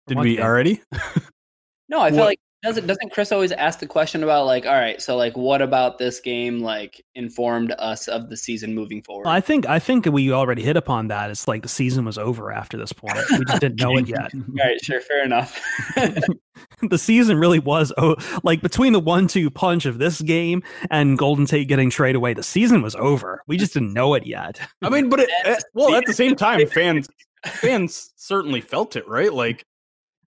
[0.07, 0.45] Did we game?
[0.45, 0.83] already?
[1.89, 2.27] no, I feel what?
[2.27, 5.61] like doesn't doesn't Chris always ask the question about like, all right, so like, what
[5.61, 9.27] about this game like informed us of the season moving forward?
[9.27, 11.31] I think I think we already hit upon that.
[11.31, 13.19] It's like the season was over after this point.
[13.31, 14.35] We just didn't know it yet.
[14.35, 15.61] all right, sure, fair enough.
[16.89, 21.45] the season really was oh, like between the one-two punch of this game and Golden
[21.45, 22.33] Tate getting traded away.
[22.33, 23.43] The season was over.
[23.47, 24.61] We just didn't know it yet.
[24.83, 27.09] I mean, but it, well, at the same time, fans
[27.45, 29.33] fans certainly felt it, right?
[29.33, 29.67] Like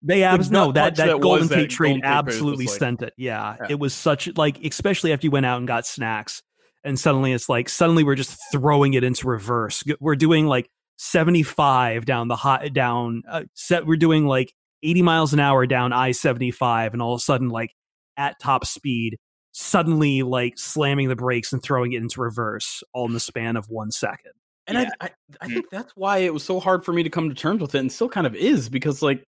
[0.04, 3.12] they abs no that that, that Golden Tate trade absolutely like, sent it.
[3.16, 6.42] Yeah, yeah, it was such like especially after you went out and got snacks,
[6.84, 9.82] and suddenly it's like suddenly we're just throwing it into reverse.
[10.00, 13.86] We're doing like seventy five down the hot down uh, set.
[13.86, 17.22] We're doing like eighty miles an hour down I seventy five, and all of a
[17.22, 17.72] sudden like
[18.16, 19.18] at top speed,
[19.52, 23.70] suddenly like slamming the brakes and throwing it into reverse all in the span of
[23.70, 24.32] one second.
[24.66, 24.90] And yeah.
[25.00, 25.10] I, I,
[25.42, 27.74] I think that's why it was so hard for me to come to terms with
[27.74, 29.22] it, and still kind of is because, like,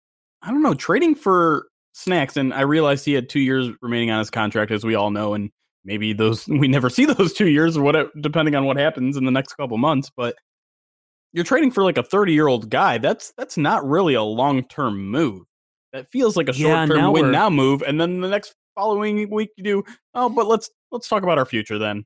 [0.45, 4.19] I don't know, trading for snacks, and I realized he had two years remaining on
[4.19, 5.49] his contract, as we all know, and
[5.83, 9.25] maybe those we never see those two years or whatever, depending on what happens in
[9.25, 10.11] the next couple months.
[10.15, 10.35] But
[11.33, 12.97] you're trading for like a 30 year old guy.
[12.97, 15.43] That's that's not really a long term move.
[15.93, 19.49] That feels like a short term win now move, and then the next following week
[19.57, 19.83] you do.
[20.13, 22.05] Oh, but let's let's talk about our future then.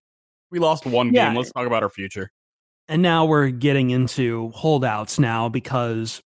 [0.52, 1.28] We lost one yeah.
[1.28, 1.38] game.
[1.38, 2.32] Let's eh talk about our future.
[2.88, 6.24] And now we're getting into holdouts now because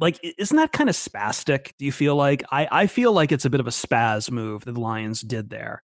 [0.00, 2.42] like isn't that kind of spastic do you feel like?
[2.50, 5.50] I i feel like it's a bit of a spaz move that the lions did
[5.50, 5.82] there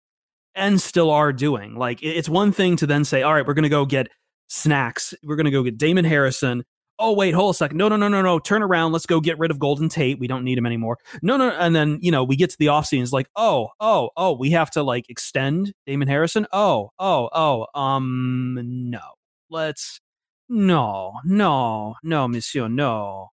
[0.55, 1.75] and still are doing.
[1.75, 4.09] Like it's one thing to then say all right we're to go get
[4.49, 5.15] snacks.
[5.23, 6.65] We're to go get damon harrison.
[6.99, 7.79] Oh wait hold a second.
[7.79, 8.39] No no no no no.
[8.39, 8.93] Turn around.
[8.93, 10.19] Let's go get rid of golden tate.
[10.19, 10.99] We don't need him anymore.
[11.23, 14.11] No no and then you know we get to the off it's like oh oh
[14.17, 16.47] oh we have to like extend damon harrison?
[16.53, 19.01] Oh oh oh um no.
[19.51, 20.01] Let's
[20.49, 23.31] no, no, no, monsieur, no.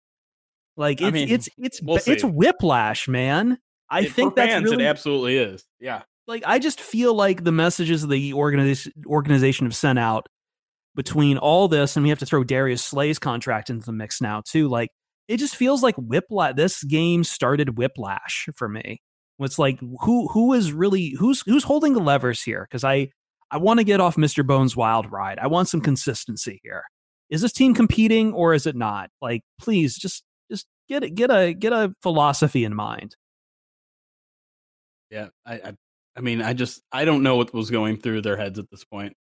[0.81, 3.59] Like it's I mean, it's it's we'll it's whiplash, man.
[3.91, 5.63] I it, think that's fans, really, it absolutely is.
[5.79, 6.03] Yeah.
[6.27, 10.27] Like I just feel like the messages the organization organization have sent out
[10.95, 14.41] between all this, and we have to throw Darius Slay's contract into the mix now
[14.43, 14.69] too.
[14.69, 14.89] Like
[15.29, 16.55] it just feels like whiplash.
[16.57, 19.03] This game started whiplash for me.
[19.39, 22.67] It's like who who is really who's who's holding the levers here?
[22.71, 23.11] Because I
[23.51, 24.47] I want to get off Mr.
[24.47, 25.39] Bones' wild ride.
[25.39, 26.85] I want some consistency here.
[27.29, 29.11] Is this team competing or is it not?
[29.21, 30.25] Like, please just just
[30.91, 33.17] get it, get a get a philosophy in mind.
[35.11, 35.73] Yeah, I, I,
[36.17, 38.85] I mean, I just I don't know what was going through their heads at this
[38.85, 39.15] point.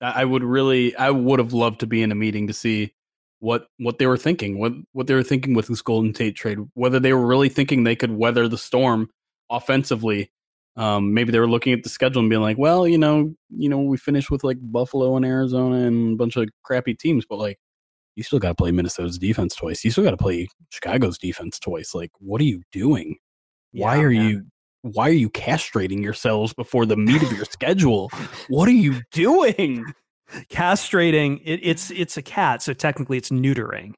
[0.00, 2.92] I would really, I would have loved to be in a meeting to see
[3.40, 6.58] what what they were thinking, what what they were thinking with this Golden Tate trade,
[6.74, 9.08] whether they were really thinking they could weather the storm
[9.50, 10.30] offensively
[10.78, 13.68] um, maybe they were looking at the schedule and being like, well, you know, you
[13.68, 17.40] know, we finished with like Buffalo and Arizona and a bunch of crappy teams, but
[17.40, 17.58] like,
[18.18, 19.84] you still got to play Minnesota's defense twice.
[19.84, 21.94] You still got to play Chicago's defense twice.
[21.94, 23.16] Like, what are you doing?
[23.72, 24.28] Yeah, why are man.
[24.28, 24.46] you?
[24.82, 28.10] Why are you castrating yourselves before the meat of your schedule?
[28.48, 29.84] What are you doing?
[30.50, 31.40] Castrating.
[31.44, 33.92] It, it's it's a cat, so technically it's neutering.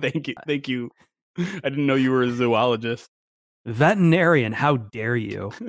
[0.00, 0.90] Thank you, uh, thank you.
[1.38, 3.10] I didn't know you were a zoologist.
[3.66, 5.52] Veterinarian, how dare you?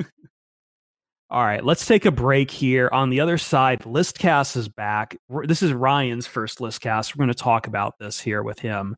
[1.29, 2.89] All right, let's take a break here.
[2.93, 5.17] On the other side, Listcast is back.
[5.43, 7.13] This is Ryan's first Listcast.
[7.13, 8.95] We're going to talk about this here with him.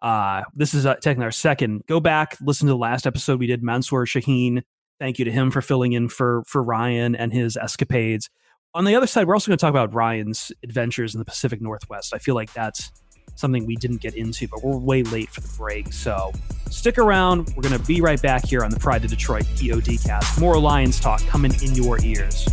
[0.00, 1.82] Uh, this is uh, technically our second.
[1.88, 3.64] Go back, listen to the last episode we did.
[3.64, 4.62] Mansur Shaheen.
[5.00, 8.30] Thank you to him for filling in for for Ryan and his escapades.
[8.74, 11.60] On the other side, we're also going to talk about Ryan's adventures in the Pacific
[11.60, 12.14] Northwest.
[12.14, 12.92] I feel like that's
[13.36, 15.92] something we didn't get into, but we're way late for the break.
[15.92, 16.32] So
[16.70, 17.52] stick around.
[17.56, 20.40] We're going to be right back here on the Pride of Detroit POD cast.
[20.40, 22.46] More Lions talk coming in your ears.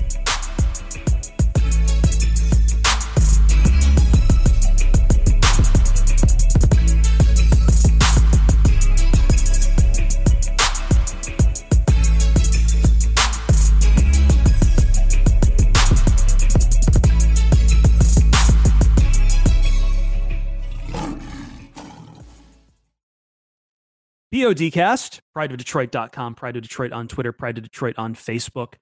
[24.33, 28.75] PODcast, prideofdetroit.com, Pride of Detroit on Twitter, Pride of Detroit on Facebook.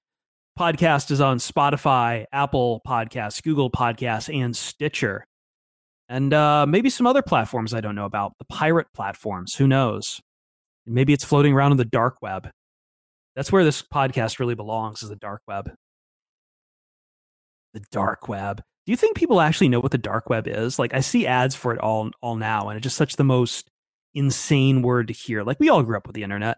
[0.59, 5.25] Podcast is on Spotify, Apple Podcasts, Google Podcasts, and Stitcher.
[6.07, 8.33] And uh, maybe some other platforms I don't know about.
[8.37, 10.21] The pirate platforms, who knows?
[10.85, 12.49] Maybe it's floating around in the dark web.
[13.35, 15.71] That's where this podcast really belongs, is the dark web.
[17.73, 18.57] The dark web.
[18.85, 20.77] Do you think people actually know what the dark web is?
[20.77, 23.69] Like I see ads for it all all now, and it's just such the most
[24.13, 25.43] insane word to hear.
[25.43, 26.57] Like we all grew up with the internet.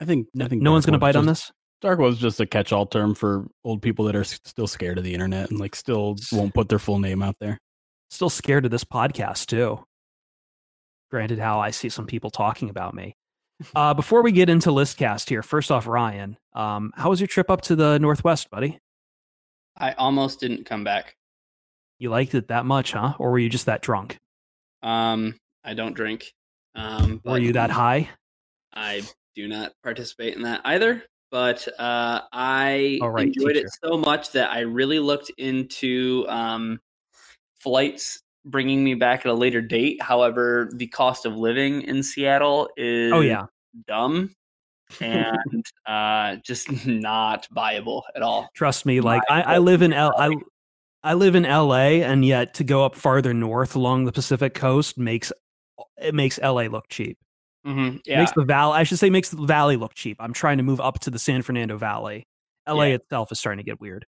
[0.00, 1.52] I think I think no one's going to bite just, on this.
[1.80, 5.14] Dark was just a catch-all term for old people that are still scared of the
[5.14, 7.58] internet and like still won't put their full name out there.
[8.10, 9.84] Still scared of this podcast too.
[11.10, 13.14] Granted, how I see some people talking about me.
[13.74, 17.50] Uh, before we get into Listcast here, first off, Ryan, um, how was your trip
[17.50, 18.78] up to the Northwest, buddy?
[19.76, 21.14] I almost didn't come back.
[21.98, 23.14] You liked it that much, huh?
[23.18, 24.16] Or were you just that drunk?
[24.82, 26.32] Um, I don't drink.
[26.74, 28.08] Um, Were you that high?
[28.72, 29.02] I
[29.34, 31.02] do not participate in that either.
[31.30, 33.66] But uh, I right, enjoyed teacher.
[33.66, 36.78] it so much that I really looked into um,
[37.58, 40.02] flights bringing me back at a later date.
[40.02, 43.46] However, the cost of living in Seattle is oh yeah
[43.88, 44.34] dumb
[45.00, 48.48] and uh, just not viable at all.
[48.54, 50.12] Trust me, like I, I, live in L.
[50.18, 50.34] I,
[51.02, 54.98] I live in LA, and yet to go up farther north along the Pacific coast
[54.98, 55.32] makes
[55.96, 57.18] it makes LA look cheap.
[57.66, 57.98] Mm-hmm.
[58.04, 58.20] Yeah.
[58.20, 60.16] Makes the valley, I should say, makes the valley look cheap.
[60.20, 62.26] I'm trying to move up to the San Fernando Valley.
[62.68, 62.94] LA yeah.
[62.94, 64.04] itself is starting to get weird.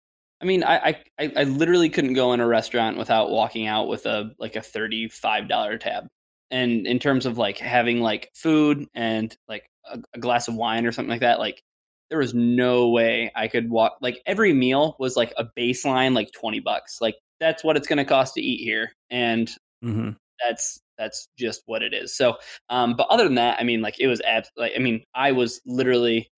[0.42, 4.06] I mean, I, I I literally couldn't go in a restaurant without walking out with
[4.06, 6.08] a like a thirty five dollar tab.
[6.50, 10.86] And in terms of like having like food and like a, a glass of wine
[10.86, 11.62] or something like that, like
[12.10, 13.98] there was no way I could walk.
[14.02, 17.00] Like every meal was like a baseline, like twenty bucks.
[17.02, 19.50] Like that's what it's going to cost to eat here, and
[19.84, 20.12] mm-hmm.
[20.40, 22.16] that's that's just what it is.
[22.16, 22.36] So,
[22.70, 25.32] um, but other than that, I mean, like it was abs- like I mean, I
[25.32, 26.30] was literally,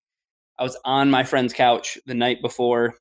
[0.59, 2.95] I was on my friend's couch the night before,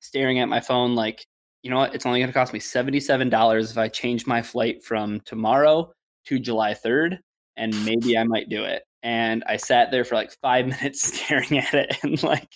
[0.00, 1.24] staring at my phone, like,
[1.62, 1.94] you know what?
[1.94, 5.20] It's only going to cost me seventy seven dollars if I change my flight from
[5.26, 5.92] tomorrow
[6.26, 7.20] to July third,
[7.56, 11.58] and maybe I might do it and I sat there for like five minutes staring
[11.58, 12.48] at it and like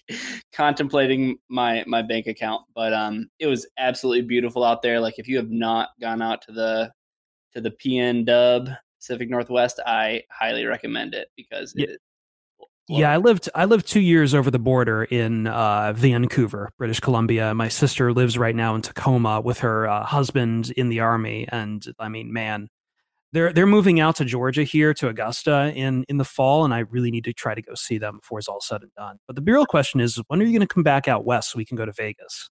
[0.53, 2.63] contemplating my my bank account.
[2.75, 5.01] But um, it was absolutely beautiful out there.
[5.01, 6.93] Like if you have not gone out to the
[7.55, 11.87] to the PN Dub Pacific Northwest, I highly recommend it because yeah.
[12.89, 17.55] yeah, I lived I lived two years over the border in uh, Vancouver, British Columbia.
[17.55, 21.87] My sister lives right now in Tacoma with her uh, husband in the army, and
[21.99, 22.69] I mean, man,
[23.33, 26.81] they're they're moving out to Georgia here to Augusta in in the fall, and I
[26.81, 29.19] really need to try to go see them before it's all said and done.
[29.27, 31.59] But the real question is, when are you going to come back out west so
[31.59, 32.49] we can go to Vegas?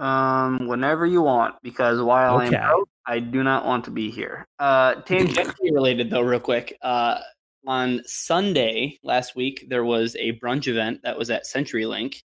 [0.00, 2.46] Um, whenever you want, because while okay.
[2.46, 4.46] I'm out, I do not want to be here.
[4.58, 6.76] Uh, tangentially related though, real quick.
[6.80, 7.18] Uh,
[7.66, 12.22] on Sunday last week, there was a brunch event that was at CenturyLink,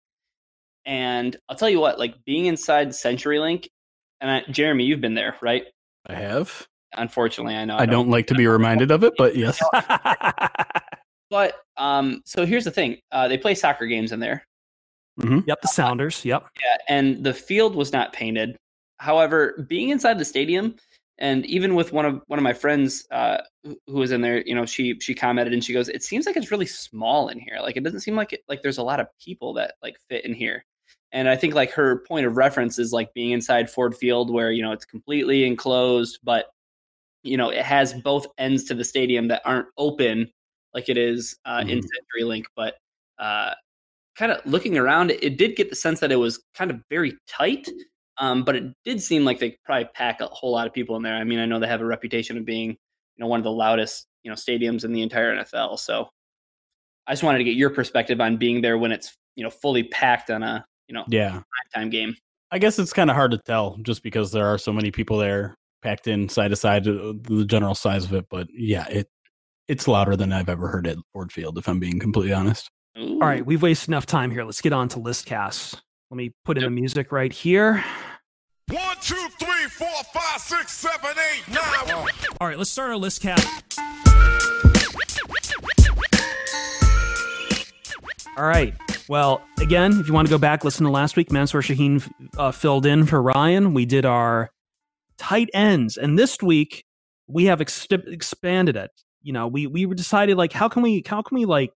[0.85, 3.67] and I'll tell you what, like being inside CenturyLink,
[4.21, 5.65] and I, Jeremy, you've been there, right?
[6.07, 6.67] I have.
[6.93, 7.75] Unfortunately, I know.
[7.75, 9.61] I, I don't, don't, like to be reminded of it, but yes.
[11.29, 14.45] but um, so here's the thing: uh, they play soccer games in there.
[15.19, 15.39] Mm-hmm.
[15.47, 16.25] Yep, the Sounders.
[16.25, 16.45] Yep.
[16.61, 18.57] Yeah, and the field was not painted.
[18.99, 20.75] However, being inside the stadium,
[21.17, 24.53] and even with one of one of my friends uh, who was in there, you
[24.53, 27.59] know, she she commented and she goes, "It seems like it's really small in here.
[27.61, 30.25] Like it doesn't seem like it, like there's a lot of people that like fit
[30.25, 30.65] in here."
[31.13, 34.51] And I think like her point of reference is like being inside Ford Field, where
[34.51, 36.47] you know it's completely enclosed, but
[37.23, 40.31] you know, it has both ends to the stadium that aren't open
[40.73, 41.69] like it is uh, mm-hmm.
[41.69, 42.43] in CenturyLink.
[42.55, 42.75] But
[43.17, 43.53] uh,
[44.15, 47.13] kind of looking around, it, did get the sense that it was kind of very
[47.27, 47.69] tight.
[48.17, 51.03] Um, but it did seem like they probably pack a whole lot of people in
[51.03, 51.15] there.
[51.15, 52.77] I mean, I know they have a reputation of being, you
[53.17, 55.79] know, one of the loudest, you know, stadiums in the entire NFL.
[55.79, 56.07] So
[57.07, 59.83] I just wanted to get your perspective on being there when it's, you know, fully
[59.83, 61.41] packed on a, you know, yeah,
[61.73, 62.15] time game.
[62.51, 65.17] I guess it's kind of hard to tell just because there are so many people
[65.17, 68.25] there packed in side to side, uh, the general size of it.
[68.29, 69.09] But yeah, it
[69.67, 72.69] it's louder than I've ever heard at Ford Field, if I'm being completely honest.
[72.97, 74.45] All right, we've wasted enough time here.
[74.45, 75.75] Let's get on to list casts.
[76.09, 76.69] Let me put in yep.
[76.69, 77.83] the music right here.
[78.69, 82.07] One, two, three, four, five, six, seven, eight, nine.
[82.39, 83.79] All right, let's start our list cast.
[88.37, 88.73] All right.
[89.09, 91.33] Well, again, if you want to go back, listen to last week.
[91.33, 93.73] Mansur Shaheen uh, filled in for Ryan.
[93.73, 94.51] We did our
[95.17, 95.97] tight ends.
[95.97, 96.85] And this week
[97.27, 98.91] we have ex- expanded it.
[99.21, 101.71] You know, we we decided like how can we how can we like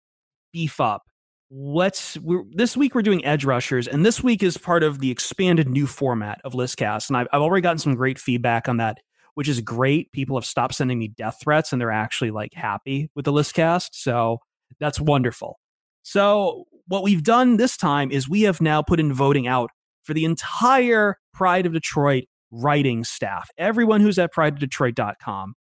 [0.56, 1.02] beef up?
[1.50, 5.10] Let's we're, this week we're doing edge rushers, and this week is part of the
[5.10, 7.10] expanded new format of Listcast.
[7.10, 8.98] And I've, I've already gotten some great feedback on that,
[9.34, 10.10] which is great.
[10.12, 13.90] People have stopped sending me death threats, and they're actually like happy with the Listcast.
[13.92, 14.38] So
[14.80, 15.60] that's wonderful.
[16.02, 19.70] So what we've done this time is we have now put in voting out
[20.04, 25.54] for the entire Pride of Detroit writing staff, everyone who's at pridedetroit.com.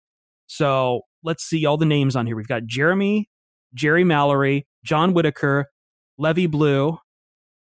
[0.47, 2.37] So let's see all the names on here.
[2.37, 3.27] We've got Jeremy,
[3.73, 5.69] Jerry Mallory, John Whitaker,
[6.17, 6.97] Levy Blue,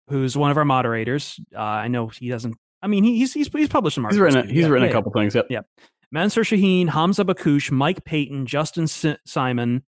[0.08, 1.38] who's one of our moderators.
[1.54, 2.56] Uh, I know he doesn't.
[2.82, 4.28] I mean, he's he's he's published some articles.
[4.28, 5.34] He's written a, he's yeah, written yeah, a couple things.
[5.34, 5.48] Yep.
[5.50, 5.66] Yep.
[6.12, 9.84] Mansur Shaheen, Hamza Bakush, Mike Payton, Justin S- Simon,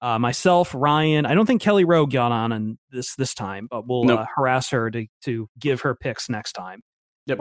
[0.00, 1.26] uh, myself, Ryan.
[1.26, 4.20] I don't think Kelly Rowe got on in this this time, but we'll nope.
[4.20, 6.82] uh, harass her to to give her picks next time.
[7.26, 7.38] Yep.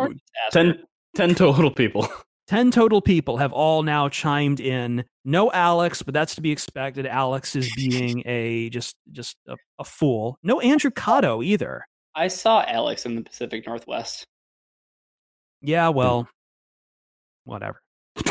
[0.52, 0.84] Ten,
[1.16, 2.08] 10 total people.
[2.50, 5.06] 10 total people have all now chimed in.
[5.24, 7.06] No Alex, but that's to be expected.
[7.06, 10.40] Alex is being a just just a, a fool.
[10.42, 11.86] No Andrew Cotto either.
[12.16, 14.26] I saw Alex in the Pacific Northwest.
[15.62, 16.28] Yeah, well,
[17.44, 17.80] whatever.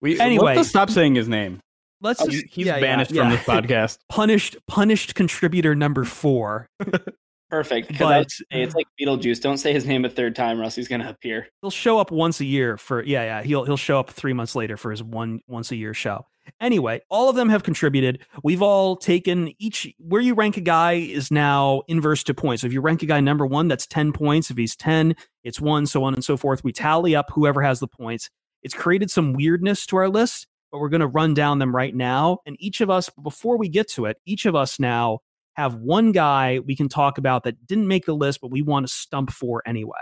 [0.00, 1.58] we anyway, let's stop saying his name.
[2.00, 3.98] Let's just, he's yeah, banished yeah, from this podcast.
[4.08, 6.68] Punished punished contributor number 4.
[7.50, 7.98] Perfect.
[7.98, 9.40] But it's like Beetlejuice.
[9.40, 11.48] Don't say his name a third time, or else he's going to appear.
[11.62, 13.42] He'll show up once a year for yeah, yeah.
[13.42, 16.26] He'll he'll show up three months later for his one once a year show.
[16.60, 18.24] Anyway, all of them have contributed.
[18.42, 22.62] We've all taken each where you rank a guy is now inverse to points.
[22.62, 24.50] So if you rank a guy number one, that's ten points.
[24.50, 26.64] If he's ten, it's one, so on and so forth.
[26.64, 28.28] We tally up whoever has the points.
[28.62, 31.94] It's created some weirdness to our list, but we're going to run down them right
[31.94, 32.38] now.
[32.44, 35.20] And each of us, before we get to it, each of us now
[35.58, 38.86] have one guy we can talk about that didn't make the list, but we want
[38.86, 39.96] to stump for anyway.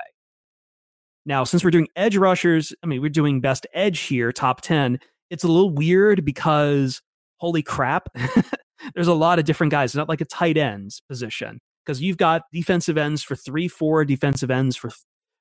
[1.25, 5.01] Now, since we're doing edge rushers, I mean, we're doing best edge here, top 10.
[5.31, 7.03] It's a little weird because
[7.39, 8.09] holy crap,
[8.95, 9.91] there's a lot of different guys.
[9.91, 14.05] It's not like a tight ends position because you've got defensive ends for three, four,
[14.05, 14.91] defensive ends for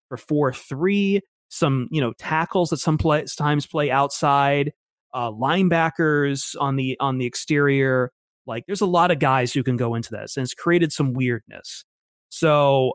[0.08, 1.22] for four, three.
[1.50, 4.72] Some you know tackles that some play, times play outside,
[5.14, 8.12] uh, linebackers on the on the exterior.
[8.48, 11.14] Like there's a lot of guys who can go into this, and it's created some
[11.14, 11.84] weirdness.
[12.30, 12.94] So,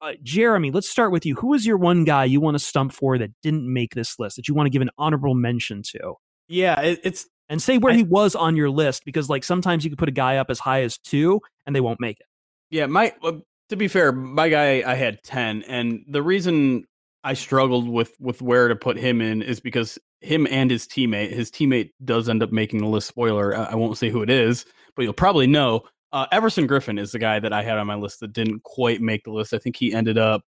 [0.00, 1.34] uh, Jeremy, let's start with you.
[1.36, 4.36] Who is your one guy you want to stump for that didn't make this list
[4.36, 6.14] that you want to give an honorable mention to?
[6.48, 9.84] Yeah, it, it's and say where I, he was on your list because like sometimes
[9.84, 12.26] you could put a guy up as high as two and they won't make it.
[12.70, 13.32] Yeah, my uh,
[13.68, 16.84] to be fair, my guy I had ten, and the reason
[17.22, 21.32] I struggled with with where to put him in is because him and his teammate,
[21.32, 23.08] his teammate does end up making the list.
[23.08, 24.64] Spoiler, I, won't say who it is,
[24.96, 25.82] but you'll probably know.
[26.12, 29.00] Uh, Everson Griffen is the guy that I had on my list that didn't quite
[29.00, 29.52] make the list.
[29.52, 30.42] I think he ended up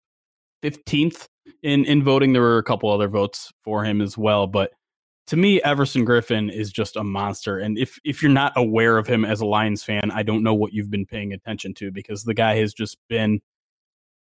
[0.62, 1.26] 15th
[1.62, 2.32] in in voting.
[2.32, 4.70] There were a couple other votes for him as well, but
[5.26, 7.58] to me, Everson Griffen is just a monster.
[7.58, 10.54] And if if you're not aware of him as a Lions fan, I don't know
[10.54, 13.40] what you've been paying attention to because the guy has just been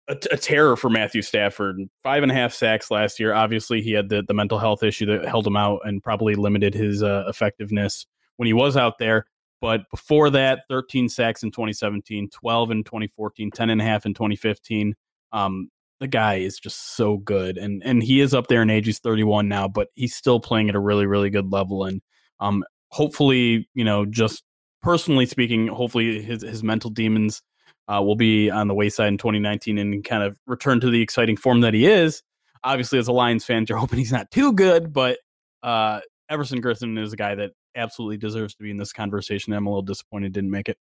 [0.07, 1.77] a, terror for Matthew Stafford.
[2.03, 3.33] Five and a half sacks last year.
[3.33, 6.73] Obviously, he had the, the mental health issue that held him out and probably limited
[6.73, 8.05] his uh, effectiveness
[8.37, 9.25] when he was out there.
[9.61, 14.13] But before that, 13 sacks in 2017, 12 in 2014, 10 and a half in
[14.13, 14.95] 2015.
[15.31, 18.85] Um, the guy is just so good and and he is up there in age
[18.85, 22.01] he's 31 now but he's still playing at a really really good level and
[22.39, 24.43] um hopefully you know just
[24.83, 27.41] personally speaking hopefully his his mental demons
[27.88, 31.38] uh, will be on the wayside in 2019 and kind of return to the exciting
[31.38, 32.21] form that he is
[32.63, 35.19] obviously as a lions fan you're hoping he's not too good but
[35.63, 39.67] uh everson Griffen is a guy that absolutely deserves to be in this conversation i'm
[39.67, 40.77] a little disappointed didn't make it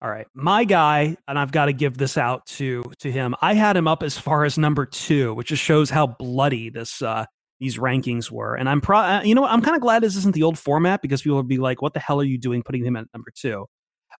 [0.00, 3.34] all right, my guy, and I've got to give this out to to him.
[3.42, 7.02] I had him up as far as number two, which just shows how bloody this
[7.02, 7.24] uh,
[7.58, 8.54] these rankings were.
[8.54, 11.02] And I'm pro, uh, you know, I'm kind of glad this isn't the old format
[11.02, 13.32] because people would be like, "What the hell are you doing putting him at number
[13.34, 13.66] two?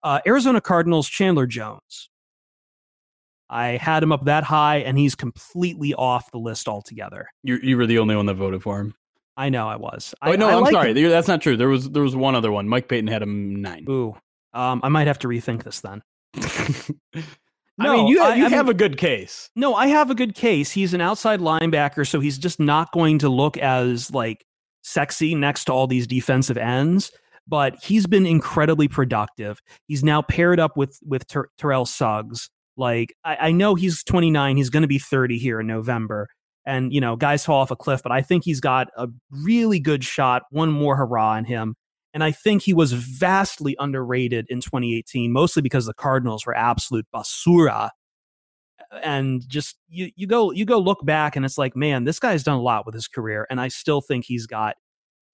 [0.03, 2.09] Uh, Arizona Cardinals Chandler Jones.
[3.51, 7.29] I had him up that high, and he's completely off the list altogether.
[7.43, 8.95] You you were the only one that voted for him.
[9.37, 10.15] I know I was.
[10.21, 11.01] Oh, I, no, I am like sorry.
[11.01, 11.11] him.
[11.11, 11.57] That's not true.
[11.57, 12.69] There was there was one other one.
[12.69, 13.87] Mike Payton had him nine.
[13.89, 14.17] Ooh,
[14.53, 16.03] um, I might have to rethink this then.
[17.81, 19.51] I mean, you, you have a good case.
[19.55, 20.73] No, I have a good case.
[20.73, 24.45] He's an outside linebacker, so he's just not going to look as like
[24.83, 27.13] sexy next to all these defensive ends.
[27.49, 29.61] But he's been incredibly productive.
[29.87, 32.51] He's now paired up with with Ter- Terrell Suggs.
[32.77, 34.57] Like I, I know he's 29.
[34.57, 36.29] He's going to be 30 here in November.
[36.67, 39.81] And you know, guys fall off a cliff, but I think he's got a really
[39.81, 40.43] good shot.
[40.51, 41.75] One more hurrah in him.
[42.15, 47.07] And I think he was vastly underrated in 2018, mostly because the Cardinals were absolute
[47.15, 47.91] basura.
[49.03, 52.43] And just you you go you go look back and it's like, man, this guy's
[52.43, 54.77] done a lot with his career, and I still think he's got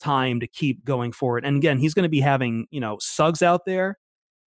[0.01, 1.45] time to keep going forward.
[1.45, 3.99] And again, he's going to be having you know Suggs out there,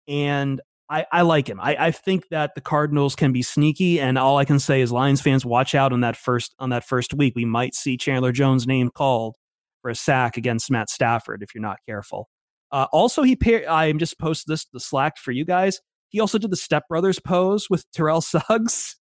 [0.08, 0.60] and
[0.90, 1.60] I, I like him.
[1.60, 4.90] I, I think that the Cardinals can be sneaky, and all I can say is
[4.90, 7.34] Lions fans watch out on that first on that first week.
[7.36, 9.36] We might see Chandler Jones' name called
[9.82, 12.28] for a sack against Matt Stafford if you're not careful.
[12.72, 15.80] Uh, also, he pair, I'm just posted this the Slack for you guys.
[16.08, 18.96] He also did the Step Brothers pose with Terrell Suggs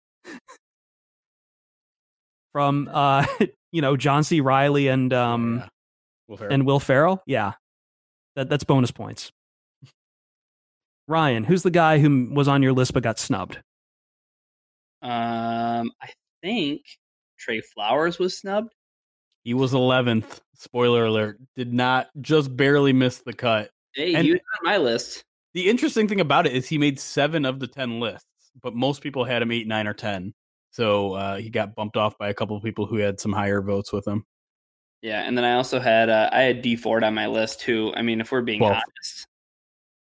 [2.52, 3.26] from uh,
[3.72, 4.42] you know John C.
[4.42, 5.68] Reilly and um, yeah.
[6.30, 7.22] Will and Will Ferrell.
[7.26, 7.54] Yeah,
[8.36, 9.32] that that's bonus points.
[11.08, 13.60] Ryan, who's the guy who was on your list but got snubbed?
[15.02, 16.10] Um, I
[16.44, 16.84] think
[17.38, 18.74] Trey Flowers was snubbed.
[19.44, 20.40] He was 11th.
[20.56, 21.40] Spoiler alert.
[21.56, 23.72] Did not just barely miss the cut.
[23.94, 25.24] Hey, and he was on my list.
[25.56, 28.28] The interesting thing about it is he made seven of the 10 lists,
[28.62, 30.34] but most people had him eight, nine, or 10.
[30.70, 33.62] So uh, he got bumped off by a couple of people who had some higher
[33.62, 34.26] votes with him.
[35.02, 37.94] Yeah, and then I also had uh, I had Dee Ford on my list too.
[37.96, 38.82] I mean, if we're being 12th.
[38.82, 39.28] honest,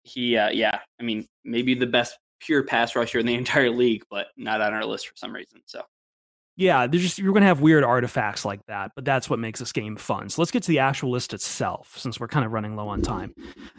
[0.03, 4.05] he uh, yeah, I mean maybe the best pure pass rusher in the entire league,
[4.11, 5.61] but not on our list for some reason.
[5.67, 5.83] So
[6.57, 9.73] yeah, there's just you're gonna have weird artifacts like that, but that's what makes this
[9.73, 10.29] game fun.
[10.29, 13.01] So let's get to the actual list itself, since we're kind of running low on
[13.01, 13.35] time.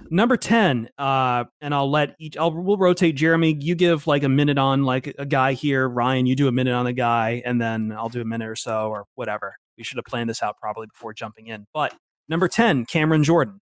[0.10, 2.36] Number ten, uh, and I'll let each.
[2.36, 3.16] I'll we'll rotate.
[3.16, 5.88] Jeremy, you give like a minute on like a guy here.
[5.88, 8.56] Ryan, you do a minute on a guy, and then I'll do a minute or
[8.56, 9.56] so or whatever.
[9.78, 11.66] We should have planned this out probably before jumping in.
[11.74, 11.94] But
[12.28, 13.60] number ten, Cameron Jordan.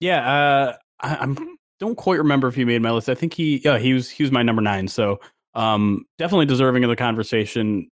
[0.00, 3.08] Yeah, uh, I, I'm don't quite remember if he made my list.
[3.08, 4.88] I think he yeah he was he was my number nine.
[4.88, 5.20] So
[5.54, 7.88] um, definitely deserving of the conversation.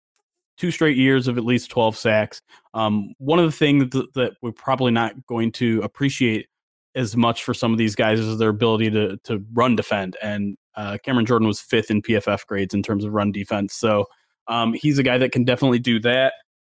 [0.58, 2.42] Two straight years of at least 12 sacks.
[2.76, 6.48] Um, one of the things that, that we're probably not going to appreciate
[6.94, 10.18] as much for some of these guys is their ability to to run defend.
[10.22, 13.74] And uh, Cameron Jordan was fifth in PFF grades in terms of run defense.
[13.74, 14.06] So
[14.48, 16.34] um, he's a guy that can definitely do that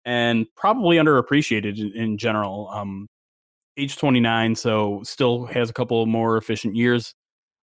[0.04, 2.68] and probably underappreciated in, in general.
[2.72, 3.08] Um,
[3.76, 7.14] age 29, so still has a couple more efficient years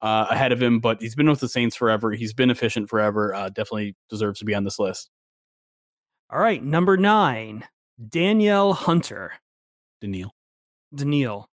[0.02, 2.12] uh, ahead of him, but he's been with the Saints forever.
[2.12, 3.34] He's been efficient forever.
[3.34, 5.10] Uh, definitely deserves to be on this list.
[6.30, 7.64] All right, number nine,
[8.08, 9.32] Danielle Hunter.
[10.00, 10.34] Danielle.
[10.94, 11.48] Danielle.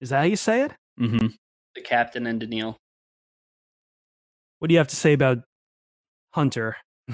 [0.00, 0.72] Is that how you say it?
[1.00, 1.28] Mm-hmm.
[1.74, 2.76] The captain and Danielle.
[4.58, 5.38] What do you have to say about
[6.32, 6.76] Hunter?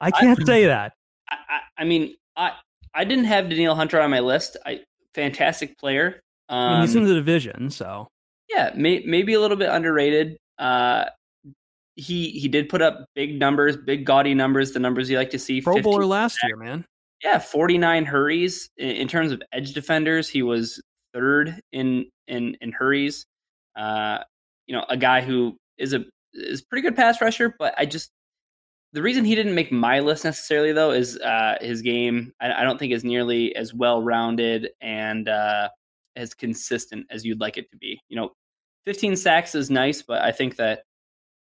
[0.00, 0.92] I can't I, say that.
[1.30, 2.52] I, I, mean, I
[2.94, 4.56] I didn't have Danielle Hunter on my list.
[4.64, 4.80] I
[5.14, 6.20] fantastic player.
[6.48, 8.08] Um, I mean, he's in um, the division, so
[8.48, 10.36] yeah, may, maybe a little bit underrated.
[10.58, 11.06] Uh,
[11.96, 15.38] he he did put up big numbers, big gaudy numbers, the numbers you like to
[15.38, 15.60] see.
[15.60, 16.84] Pro Bowler last year, man.
[17.24, 20.28] Yeah, forty nine hurries in, in, terms of edge defenders.
[20.28, 20.80] He was
[21.14, 23.24] third in in in hurries.
[23.74, 24.18] Uh,
[24.66, 26.04] you know, a guy who is a
[26.34, 28.10] is pretty good pass rusher, but I just
[28.96, 32.32] the reason he didn't make my list necessarily though is uh, his game.
[32.40, 35.68] I, I, don't think is nearly as well rounded and uh,
[36.16, 38.00] as consistent as you'd like it to be.
[38.08, 38.30] You know,
[38.86, 40.80] 15 sacks is nice, but I think that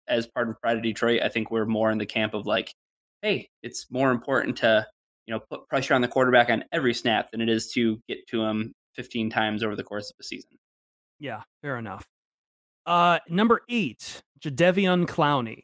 [0.05, 2.73] as part of Pride of Detroit, I think we're more in the camp of like,
[3.21, 4.85] hey, it's more important to
[5.25, 8.17] you know put pressure on the quarterback on every snap than it is to get
[8.31, 10.57] to him 15 times over the course of a season.
[11.19, 12.05] Yeah, fair enough.
[12.85, 15.63] Uh, number eight, Jadeveon Clowney.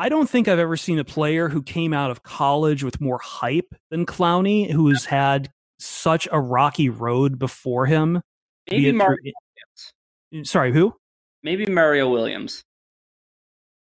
[0.00, 3.18] I don't think I've ever seen a player who came out of college with more
[3.18, 8.22] hype than Clowney, who's had such a rocky road before him.
[8.70, 9.92] Maybe Mario Williams.
[10.32, 10.94] Mm, sorry, who?
[11.42, 12.62] Maybe Mario Williams.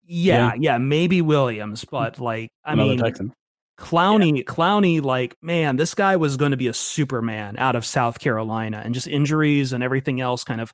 [0.04, 3.34] Yeah, yeah, yeah maybe Williams, but like I Another mean Texan.
[3.80, 4.44] Clowney, yeah.
[4.44, 8.82] Clowney, like, man, this guy was going to be a Superman out of South Carolina,
[8.84, 10.74] and just injuries and everything else kind of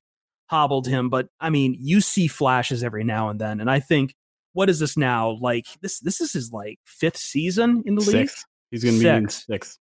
[0.50, 1.10] hobbled him.
[1.10, 4.16] But I mean, you see flashes every now and then, and I think
[4.58, 5.38] what is this now?
[5.40, 8.44] Like this this is his like fifth season in the sixth.
[8.72, 8.82] league.
[8.82, 9.78] He's gonna be in sixth.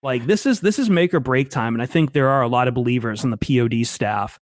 [0.00, 2.46] Like this is this is make or break time, and I think there are a
[2.46, 4.38] lot of believers in the POD staff.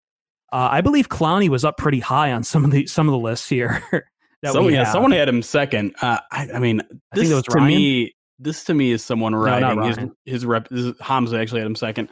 [0.53, 3.18] Uh, I believe Clowney was up pretty high on some of the some of the
[3.18, 3.85] lists here.
[4.45, 4.89] so yeah, have.
[4.89, 5.95] someone had him second.
[6.03, 7.68] Uh, I, I, mean, this I to Ryan.
[7.68, 10.68] me, this to me is someone riding no, his his rep.
[10.70, 12.11] His, Hamza actually had him second.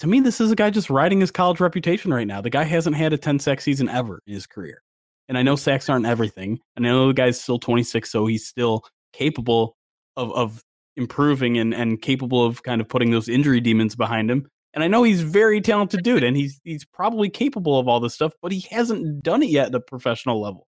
[0.00, 2.42] To me, this is a guy just riding his college reputation right now.
[2.42, 4.82] The guy hasn't had a 10 sack season ever in his career.
[5.28, 6.58] And I know sacks aren't everything.
[6.76, 9.76] And I know the guy's still 26, so he's still capable
[10.16, 10.64] of, of
[10.96, 14.48] improving and, and capable of kind of putting those injury demons behind him.
[14.74, 18.14] And I know he's very talented dude, and he's he's probably capable of all this
[18.14, 20.66] stuff, but he hasn't done it yet at a professional level.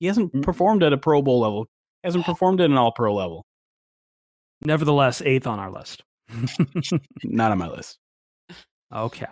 [0.00, 0.40] He hasn't mm-hmm.
[0.40, 1.66] performed at a Pro Bowl level.
[2.02, 3.44] Hasn't performed at an All Pro level.
[4.62, 6.02] Nevertheless, eighth on our list.
[7.24, 7.98] Not on my list.
[8.92, 9.26] Okay.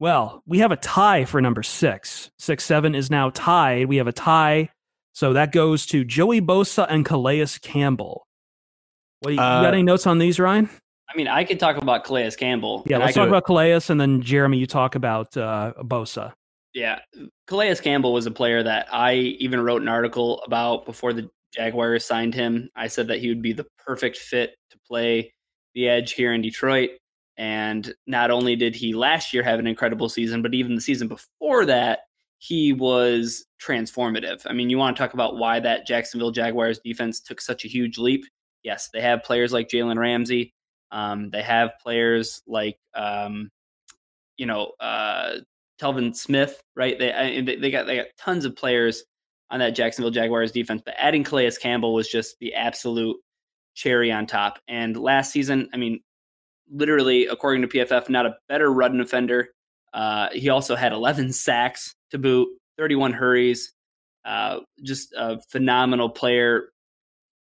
[0.00, 2.30] Well, we have a tie for number six.
[2.38, 3.86] Six, seven is now tied.
[3.86, 4.70] We have a tie.
[5.12, 8.26] So that goes to Joey Bosa and Calais Campbell.
[9.20, 10.68] What, you, uh, you got any notes on these, Ryan?
[11.08, 12.82] I mean, I could talk about Calais Campbell.
[12.86, 16.32] Yeah, let's talk about Calais, and then Jeremy, you talk about uh, Bosa.
[16.74, 16.98] Yeah,
[17.46, 22.04] Calais Campbell was a player that I even wrote an article about before the Jaguars
[22.04, 22.68] signed him.
[22.74, 25.32] I said that he would be the perfect fit to play
[25.74, 26.90] the edge here in Detroit.
[27.36, 31.08] And not only did he last year have an incredible season, but even the season
[31.08, 32.00] before that,
[32.38, 34.42] he was transformative.
[34.46, 37.68] I mean, you want to talk about why that Jacksonville Jaguars defense took such a
[37.68, 38.24] huge leap.
[38.62, 40.52] Yes, they have players like Jalen Ramsey.
[40.92, 43.50] Um, they have players like, um,
[44.36, 45.38] you know, uh,
[45.80, 46.98] Telvin Smith, right?
[46.98, 49.04] They, they, they got they got tons of players
[49.50, 53.16] on that Jacksonville Jaguars defense, but adding Calais Campbell was just the absolute
[53.74, 54.58] cherry on top.
[54.68, 56.00] And last season, I mean,
[56.70, 59.50] literally, according to PFF, not a better run defender.
[59.92, 62.48] Uh, he also had 11 sacks to boot,
[62.78, 63.72] 31 hurries.
[64.24, 66.70] Uh, just a phenomenal player,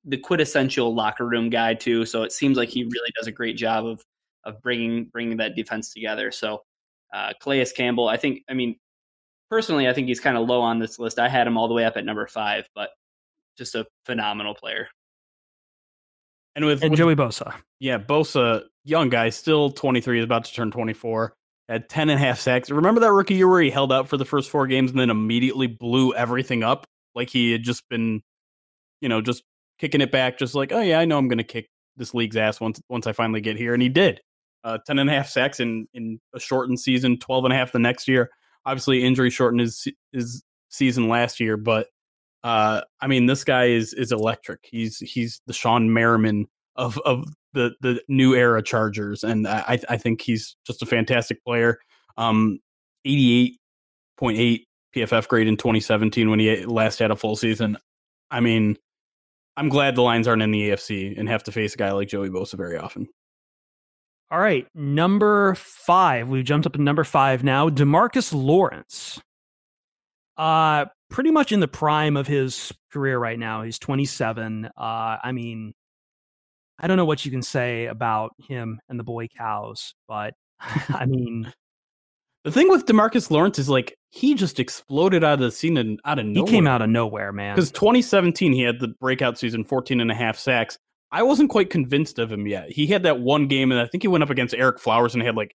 [0.05, 2.05] the quintessential locker room guy too.
[2.05, 4.03] So it seems like he really does a great job of
[4.43, 6.31] of bringing bringing that defense together.
[6.31, 6.63] So
[7.13, 8.43] uh, Calais Campbell, I think.
[8.49, 8.77] I mean,
[9.49, 11.19] personally, I think he's kind of low on this list.
[11.19, 12.91] I had him all the way up at number five, but
[13.57, 14.87] just a phenomenal player.
[16.55, 17.53] And with, and with Joey Bosa.
[17.79, 21.33] Yeah, Bosa, young guy, still 23, is about to turn 24.
[21.69, 22.69] Had 10 and a half sacks.
[22.69, 25.09] Remember that rookie year where he held out for the first four games and then
[25.09, 26.85] immediately blew everything up?
[27.13, 28.21] Like he had just been,
[29.01, 29.43] you know, just
[29.77, 31.67] kicking it back, just like, oh yeah, I know I'm going to kick
[31.97, 33.73] this league's ass once once I finally get here.
[33.73, 34.21] And he did.
[34.63, 37.71] Uh, 10 and a half sacks in, in a shortened season, 12 and a half
[37.71, 38.29] the next year.
[38.65, 41.87] Obviously, injury shortened his, his season last year, but
[42.43, 44.59] uh, I mean, this guy is is electric.
[44.63, 47.25] He's he's the Shawne Merriman of of
[47.57, 51.79] the the new era Chargers, and I I think he's just a fantastic player.
[52.17, 52.59] Um,
[53.05, 53.59] eighty eight
[54.17, 57.77] point eight PFF grade in 2017 when he last had a full season.
[58.31, 58.77] I mean,
[59.55, 62.07] I'm glad the Lions aren't in the AFC and have to face a guy like
[62.07, 63.07] Joey Bosa very often.
[64.29, 66.27] All right, number five.
[66.27, 67.69] We've jumped up to number five now.
[67.69, 69.21] Demarcus Lawrence.
[70.35, 73.63] Uh, pretty much in the prime of his career right now.
[73.63, 74.65] He's 27.
[74.65, 75.73] Uh, I mean,
[76.79, 81.05] I don't know what you can say about him and the boy cows, but I
[81.05, 81.51] mean,
[82.43, 85.99] the thing with Demarcus Lawrence is like he just exploded out of the scene and
[86.05, 86.49] out of nowhere.
[86.49, 87.55] He came out of nowhere, man.
[87.55, 90.77] Because 2017, he had the breakout season, 14 and a half sacks.
[91.11, 92.71] I wasn't quite convinced of him yet.
[92.71, 95.23] He had that one game, and I think he went up against Ereck Flowers and
[95.23, 95.55] had like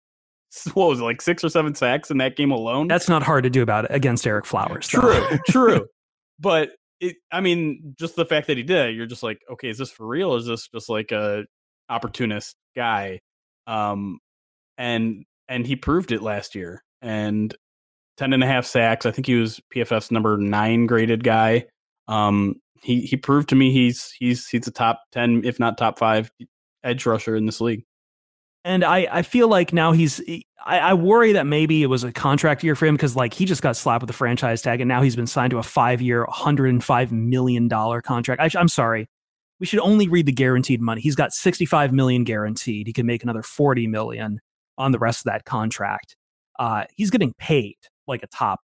[0.74, 2.88] what was it, like six or seven sacks in that game alone.
[2.88, 4.88] That's not hard to do about it against Ereck Flowers.
[4.88, 5.88] True, true.
[6.42, 9.78] But it, I mean, just the fact that he did, you're just like, okay, is
[9.78, 10.36] this for real?
[10.36, 11.46] Is this just like a
[11.90, 13.20] opportunist guy?
[13.68, 14.20] Um,
[14.78, 16.84] and and he proved it last year.
[17.02, 17.56] And
[18.20, 19.06] 10 and a half sacks.
[19.06, 21.68] I think he was PFF's number nine graded guy.
[22.10, 25.98] Um, he he proved to me he's he's he's a top 10, if not top
[25.98, 26.30] five,
[26.84, 27.86] edge rusher in this league.
[28.66, 30.22] And I, I feel like now he's
[30.66, 33.46] I, I worry that maybe it was a contract year for him because like he
[33.46, 36.02] just got slapped with a franchise tag and now he's been signed to a five
[36.02, 38.42] year, $105 million contract.
[38.42, 39.08] I, I'm sorry.
[39.60, 41.02] We should only read the guaranteed money.
[41.02, 42.88] He's got 65 million guaranteed.
[42.88, 44.40] He can make another 40 million
[44.78, 46.16] on the rest of that contract.
[46.58, 47.76] Uh, he's getting paid
[48.08, 48.62] like a top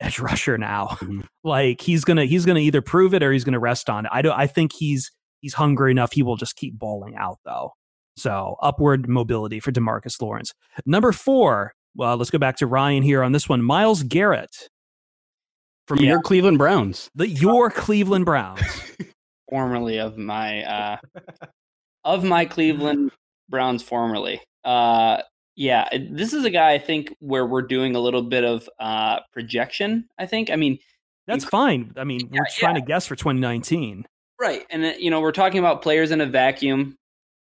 [0.00, 0.88] edge rusher now.
[1.00, 1.20] Mm-hmm.
[1.44, 4.12] like he's gonna he's gonna either prove it or he's gonna rest on it.
[4.12, 6.12] I don't I think he's he's hungry enough.
[6.12, 7.72] He will just keep balling out though.
[8.16, 10.52] So upward mobility for Demarcus Lawrence.
[10.86, 11.74] Number four.
[11.94, 13.62] Well, let's go back to Ryan here on this one.
[13.62, 14.68] Myles Garrett
[15.86, 16.10] from yeah.
[16.10, 17.10] your Cleveland Browns.
[17.14, 18.60] The your Cleveland Browns.
[19.50, 20.96] formerly of my uh
[22.04, 23.12] of my Cleveland
[23.50, 24.40] Browns formerly.
[24.64, 25.22] Uh
[25.54, 29.20] yeah, this is a guy I think where we're doing a little bit of uh,
[29.32, 30.08] projection.
[30.18, 30.50] I think.
[30.50, 30.78] I mean,
[31.26, 31.92] that's fine.
[31.96, 32.80] I mean, we're trying yeah.
[32.80, 34.06] to guess for 2019,
[34.40, 34.64] right?
[34.70, 36.96] And uh, you know, we're talking about players in a vacuum.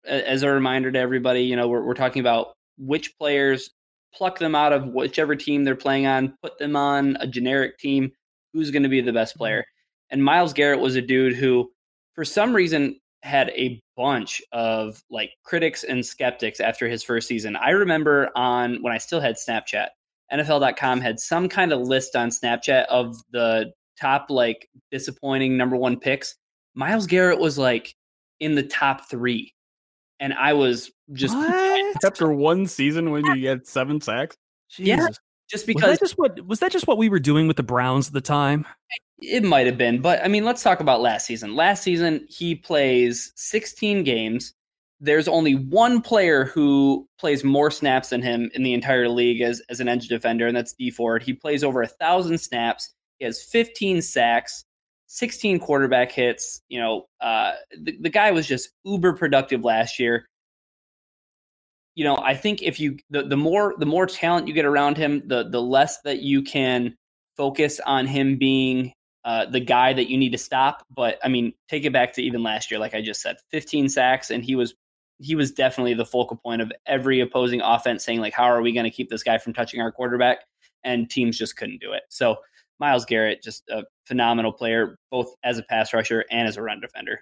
[0.07, 3.71] As a reminder to everybody, you know, we're we're talking about which players
[4.15, 8.13] pluck them out of whichever team they're playing on, put them on a generic team.
[8.53, 9.61] Who's going to be the best player?
[9.61, 10.15] Mm-hmm.
[10.15, 11.71] And Myles Garrett was a dude who,
[12.15, 17.57] for some reason, had a bunch of like critics and skeptics after his first season.
[17.57, 19.89] I remember on when I still had Snapchat,
[20.33, 25.99] NFL.com had some kind of list on Snapchat of the top like disappointing number one
[25.99, 26.35] picks.
[26.75, 27.95] Myles Garrett was like
[28.41, 29.55] in the top three.
[30.21, 32.05] And I was just what?
[32.05, 34.37] after one season when you get seven sacks.
[34.71, 34.89] Jesus.
[34.89, 35.09] Yeah,
[35.51, 37.63] just because was that just what was that just what we were doing with the
[37.63, 38.67] Browns at the time?
[39.21, 41.55] It might have been, but I mean, let's talk about last season.
[41.55, 44.55] Last season, he plays 16 games.
[44.99, 49.61] There's only one player who plays more snaps than him in the entire league as,
[49.69, 51.23] as an edge defender, and that's Dee Ford.
[51.23, 52.93] He plays over a thousand snaps.
[53.19, 54.65] He has 15 sacks,
[55.13, 56.63] 16 quarterback hits.
[56.71, 60.27] You know, uh, the, the guy was just uber productive last year.
[61.95, 64.97] You know, I think if you the, the more the more talent you get around
[64.97, 66.97] him, the the less that you can
[67.37, 68.95] focus on him being
[69.27, 70.83] uh, the guy that you need to stop.
[70.91, 73.91] But I mean, take it back to even last year, like I just said, 15
[73.91, 74.75] sacks, and he was
[75.19, 78.73] he was definitely the focal point of every opposing offense, saying like, how are we
[78.73, 80.39] going to keep this guy from touching our quarterback?
[80.85, 82.05] And teams just couldn't do it.
[82.09, 82.39] So
[82.83, 86.81] Myles Garrett, just a phenomenal player, both as a pass rusher and as a run
[86.81, 87.21] defender.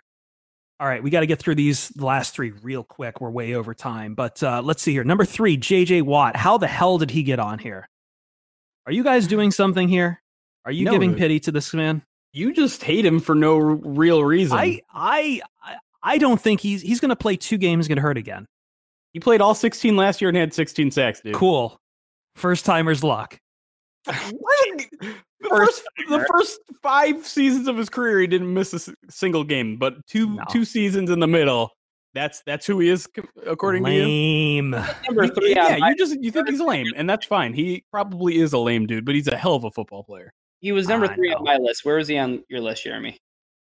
[0.80, 3.20] All right, we got to get through these last three real quick.
[3.20, 5.04] We're way over time, but uh, let's see here.
[5.04, 6.00] Number three, J.J.
[6.00, 6.34] Watt.
[6.34, 7.86] How the hell did he get on here?
[8.86, 10.22] Are you guys doing something here?
[10.64, 12.02] Are you no, giving pity to this man?
[12.32, 14.56] You just hate him for no real reason.
[14.56, 15.42] I I
[16.02, 18.46] I don't think he's he's going to play two games going to hurt again.
[19.12, 21.34] He played all 16 last year and had 16 sacks, dude.
[21.34, 21.78] Cool.
[22.36, 23.38] First timer's luck.
[24.06, 25.14] The
[25.48, 29.94] first the first five seasons of his career, he didn't miss a single game, but
[30.06, 30.44] two no.
[30.50, 31.70] two seasons in the middle,
[32.14, 33.08] that's that's who he is
[33.46, 34.72] according lame.
[34.72, 34.84] to you.
[35.06, 35.54] Number three.
[35.54, 37.52] Yeah, you just you think he's lame, and that's fine.
[37.52, 40.32] He probably is a lame dude, but he's a hell of a football player.
[40.60, 41.84] He was number three on my list.
[41.84, 43.18] Where was he on your list, Jeremy?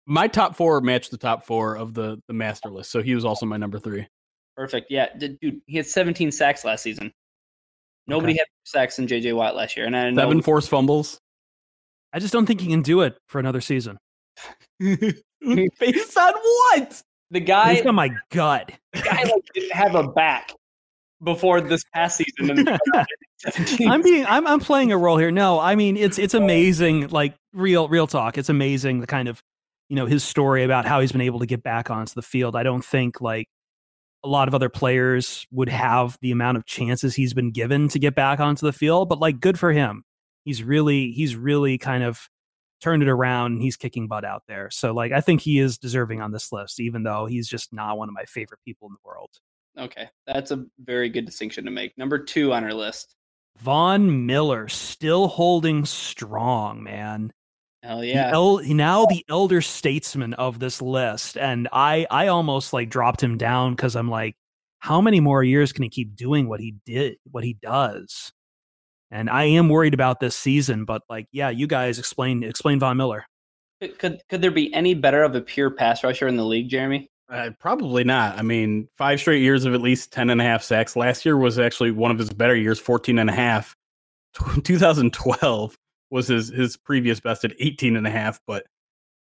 [0.06, 3.26] My top four matched the top four of the the master list, so he was
[3.26, 4.08] also my number three.
[4.56, 4.92] Perfect.
[4.92, 7.12] Yeah, dude, he had 17 sacks last season.
[8.08, 8.40] Nobody okay.
[8.40, 11.20] had sacks than JJ Watt last year, and I know, seven forced fumbles.
[12.12, 13.98] I just don't think he can do it for another season.
[14.80, 17.02] Based on what?
[17.32, 18.72] The guy Based on my gut.
[18.94, 20.54] The guy like, didn't have a back
[21.24, 22.68] before this past season.
[23.88, 25.32] I'm being I'm I'm playing a role here.
[25.32, 27.08] No, I mean it's it's amazing.
[27.10, 28.38] Like real real talk.
[28.38, 29.42] It's amazing the kind of
[29.90, 32.56] you know his story about how he's been able to get back onto the field.
[32.56, 33.48] I don't think like
[34.24, 38.00] a lot of other players would have the amount of chances he's been given to
[38.00, 40.04] get back onto the field, but like good for him.
[40.46, 42.30] He's really he's really kind of
[42.82, 44.70] turned it around and he's kicking butt out there.
[44.70, 47.98] So like I think he is deserving on this list even though he's just not
[47.98, 49.30] one of my favorite people in the world.
[49.78, 50.10] Okay.
[50.28, 51.98] That's a very good distinction to make.
[51.98, 53.16] Number 2 on our list.
[53.58, 57.32] Von Miller still holding strong, man.
[57.84, 58.30] Hell yeah.
[58.30, 61.38] The el- now the elder statesman of this list.
[61.38, 64.36] And I I almost like dropped him down because I'm like,
[64.80, 68.32] how many more years can he keep doing what he did, what he does?
[69.12, 72.96] And I am worried about this season, but like, yeah, you guys explain explain Von
[72.96, 73.26] Miller.
[74.00, 77.10] Could could there be any better of a pure pass rusher in the league, Jeremy?
[77.30, 78.38] Uh, probably not.
[78.38, 80.96] I mean, five straight years of at least 10 and a half sacks.
[80.96, 83.76] Last year was actually one of his better years, 14 and a half.
[84.64, 85.78] 2012
[86.14, 88.66] was his his previous best at 18 and a half but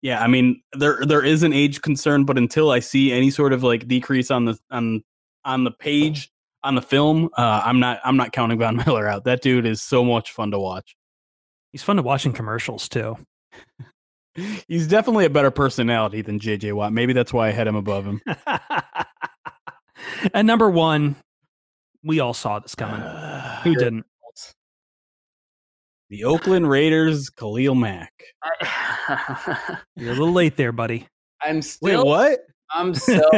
[0.00, 3.52] yeah i mean there there is an age concern but until i see any sort
[3.52, 5.04] of like decrease on the on
[5.44, 6.32] on the page
[6.64, 9.24] on the film uh i'm not i'm not counting von miller out.
[9.24, 10.96] That dude is so much fun to watch.
[11.72, 13.16] He's fun to watch in commercials too.
[14.68, 16.92] He's definitely a better personality than jj watt.
[16.92, 18.20] Maybe that's why i had him above him.
[20.32, 21.16] And number one
[22.02, 23.00] we all saw this coming.
[23.64, 24.06] Who didn't
[26.10, 28.12] the Oakland Raiders, Khalil Mack.
[29.96, 31.06] You're a little late there, buddy.
[31.42, 32.04] I'm still.
[32.04, 32.40] Wait, what?
[32.70, 33.30] I'm so.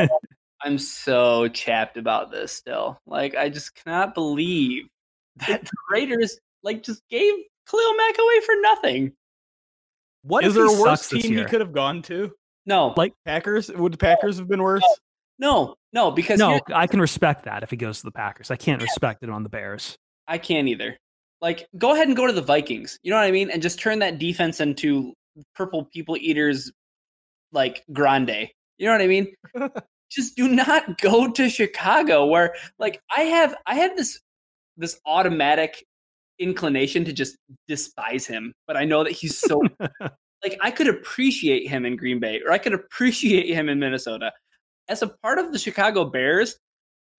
[0.62, 3.00] I'm so chapped about this still.
[3.06, 4.84] Like, I just cannot believe
[5.48, 7.32] that the Raiders like just gave
[7.68, 9.12] Khalil Mack away for nothing.
[10.22, 12.32] What is there a worse team he could have gone to?
[12.66, 13.70] No, like Packers.
[13.70, 14.84] Would the Packers have been worse?
[15.38, 18.50] No, no, because no, I can respect that if he goes to the Packers.
[18.50, 19.96] I can't respect it on the Bears.
[20.28, 20.98] I can't either.
[21.40, 22.98] Like, go ahead and go to the Vikings.
[23.02, 23.50] You know what I mean?
[23.50, 25.14] And just turn that defense into
[25.54, 26.70] purple people eaters,
[27.52, 28.48] like grande.
[28.78, 29.34] You know what I mean?
[30.10, 34.20] just do not go to Chicago, where like I have I have this
[34.76, 35.84] this automatic
[36.38, 37.36] inclination to just
[37.68, 39.62] despise him, but I know that he's so
[40.00, 44.32] like I could appreciate him in Green Bay or I could appreciate him in Minnesota.
[44.88, 46.56] As a part of the Chicago Bears,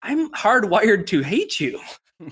[0.01, 1.79] I'm hardwired to hate you.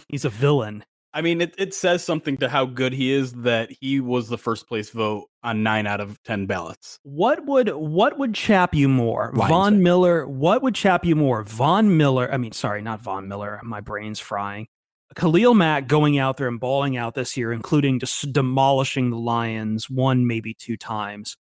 [0.10, 0.84] He's a villain.
[1.14, 4.38] I mean, it, it says something to how good he is that he was the
[4.38, 7.00] first place vote on nine out of ten ballots.
[7.04, 9.80] What would what would chap you more, Lions Von say.
[9.80, 10.28] Miller?
[10.28, 12.32] What would chap you more, Von Miller?
[12.32, 13.60] I mean, sorry, not Von Miller.
[13.64, 14.68] My brain's frying.
[15.16, 19.90] Khalil Mack going out there and balling out this year, including just demolishing the Lions
[19.90, 21.36] one, maybe two times,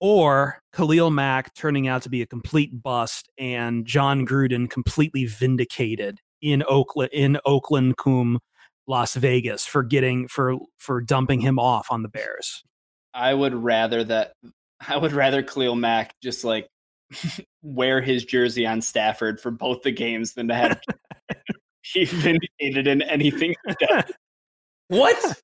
[0.00, 6.20] or Khalil Mack turning out to be a complete bust and Jon Gruden completely vindicated
[6.42, 8.40] in Oakland in Oakland cum
[8.92, 12.62] Las Vegas for getting for for dumping him off on the Bears.
[13.14, 14.34] I would rather that
[14.86, 16.68] I would rather Khalil Mack just like
[17.62, 20.80] wear his jersey on Stafford for both the games than to have
[21.82, 23.54] he vindicated in anything.
[24.88, 25.42] what?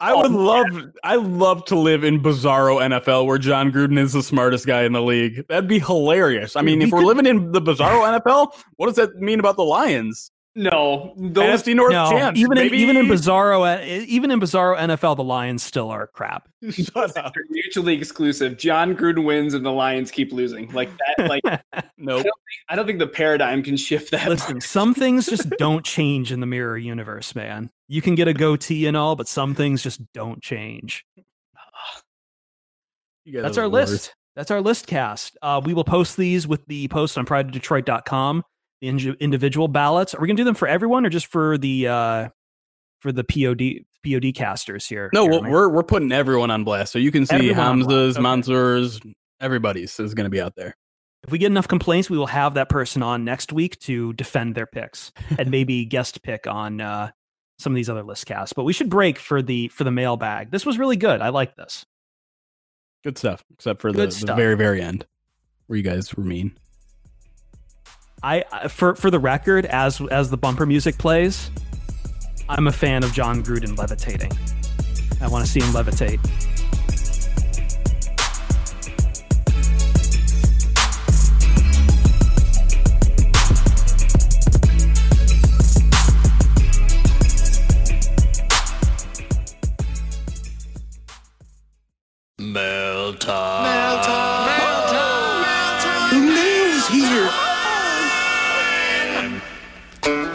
[0.00, 3.98] I oh, would oh, love I love to live in bizarro NFL where Jon Gruden
[3.98, 5.46] is the smartest guy in the league.
[5.48, 6.56] That'd be hilarious.
[6.56, 9.64] I mean, if we're living in the bizarro NFL, what does that mean about the
[9.64, 10.31] Lions?
[10.54, 12.38] No, those NFC North no, champs.
[12.38, 16.46] Even in, even in Bizarro, even in Bizarro NFL, the Lions still are crap.
[16.70, 17.32] Shut up.
[17.48, 18.58] mutually exclusive.
[18.58, 20.70] Jon Gruden wins and the Lions keep losing.
[20.72, 21.28] Like that.
[21.30, 21.60] Like no,
[22.18, 22.26] nope.
[22.68, 24.28] I, I don't think the paradigm can shift that.
[24.28, 27.70] Listen, some things just don't change in the mirror universe, man.
[27.88, 31.06] You can get a goatee and all, but some things just don't change.
[33.24, 34.14] That's our list.
[34.36, 35.36] That's our list cast.
[35.40, 38.44] Uh, we will post these with the post on prideofdetroit.com
[38.82, 40.14] the individual ballots.
[40.14, 42.28] Are we going to do them for everyone or just for the uh,
[43.00, 45.10] for the POD POD casters here?
[45.14, 45.50] No, Jeremy?
[45.50, 48.22] we're we're putting everyone on blast, so you can see everyone Hamza's, okay.
[48.22, 49.00] Mansur's,
[49.40, 50.76] everybody's is going to be out there.
[51.24, 54.56] If we get enough complaints, we will have that person on next week to defend
[54.56, 57.12] their picks and maybe guest pick on uh,
[57.60, 58.52] some of these other list casts.
[58.52, 60.50] But we should break for the for the mailbag.
[60.50, 61.20] This was really good.
[61.20, 61.86] I like this.
[63.04, 65.06] Good stuff, except for the, the very very end
[65.66, 66.58] where you guys were mean.
[68.24, 71.50] I for for the record, as as the bumper music plays,
[72.48, 74.30] I'm a fan of Jon Gruden levitating.
[75.20, 76.20] I want to see him levitate.
[92.38, 93.62] Mail time.
[93.64, 94.51] Mail time.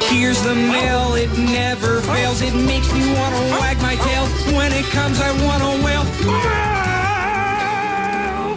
[0.10, 2.42] Here's the mail, it never fails.
[2.42, 4.26] It makes me want to wag my tail.
[4.56, 5.98] When it comes, I want to wail.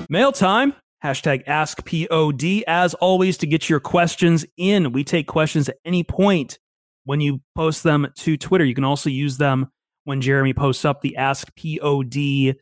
[0.09, 0.74] Mail time.
[1.05, 2.62] Hashtag AskPOD.
[2.66, 6.59] As always, to get your questions in, we take questions at any point
[7.05, 8.64] when you post them to Twitter.
[8.64, 9.70] You can also use them
[10.05, 12.57] when Jeremy posts up the AskPOD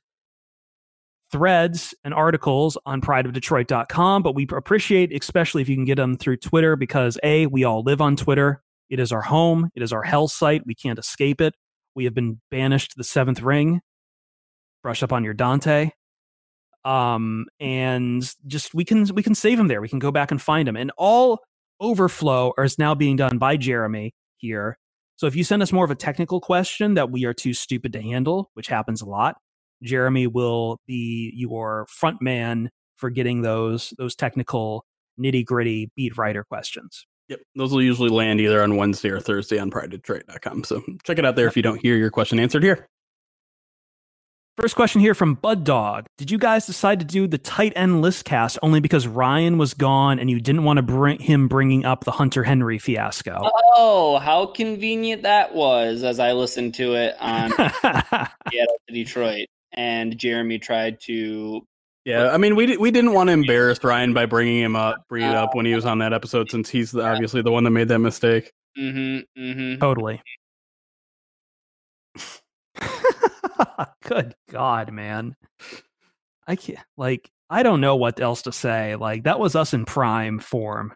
[1.30, 4.22] threads and articles on prideofdetroit.com.
[4.22, 7.82] But we appreciate, especially if you can get them through Twitter, because A, we all
[7.82, 8.62] live on Twitter.
[8.91, 10.62] It is our home, it is our hell site.
[10.66, 11.55] We can't escape it.
[11.95, 13.80] We have been banished to the seventh ring.
[14.82, 15.91] Brush up on your Dante.
[16.84, 19.82] Um, and just we can we can save him there.
[19.82, 20.76] We can go back and find him.
[20.76, 21.41] And all
[21.80, 24.78] overflow is now being done by Jeremy here.
[25.16, 27.95] So if you send us more of a technical question that we are too stupid
[27.95, 29.36] to handle, which happens a lot,
[29.84, 34.86] Jeremy will be your front man for getting those those technical
[35.20, 37.08] nitty gritty beat writer questions.
[37.29, 37.41] Yep.
[37.57, 40.64] Those will usually land either on Wednesday or Thursday on pridedetroit.com.
[40.64, 42.87] So check it out there if you don't hear your question answered here.
[44.57, 46.07] First question here from Bud Dog.
[46.16, 49.72] Did you guys decide to do the tight end list cast only because Ryan was
[49.72, 53.41] gone and you didn't want to bring him bringing up the Hunter Henry fiasco?
[53.76, 57.51] Oh, how convenient that was as I listened to it on
[58.51, 59.47] Seattle to Detroit.
[59.74, 61.64] And Jeremy tried to
[62.05, 65.30] yeah, I mean, we we didn't want to embarrass Ryan by bringing him up, bringing
[65.30, 67.70] it up when he was on that episode, since he's the, obviously the one that
[67.70, 68.53] made that mistake.
[68.78, 69.80] Mm-hmm, mm-hmm.
[69.80, 70.22] Totally.
[74.03, 75.36] Good God, man!
[76.46, 78.96] I can't like I don't know what else to say.
[78.96, 80.94] Like that was us in prime form.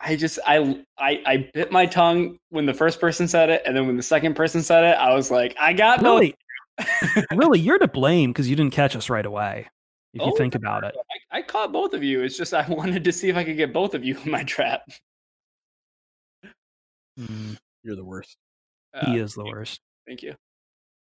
[0.00, 3.76] I just I I I bit my tongue when the first person said it, and
[3.76, 6.34] then when the second person said it, I was like, I got really,
[7.32, 9.68] really, you're to blame because you didn't catch us right away.
[10.14, 10.94] If oh, you think about it,
[11.32, 12.22] I, I caught both of you.
[12.22, 14.44] It's just I wanted to see if I could get both of you in my
[14.44, 14.82] trap.
[17.18, 18.36] Mm, you're the worst.
[18.94, 19.80] Uh, he is the worst.
[20.06, 20.34] Thank you.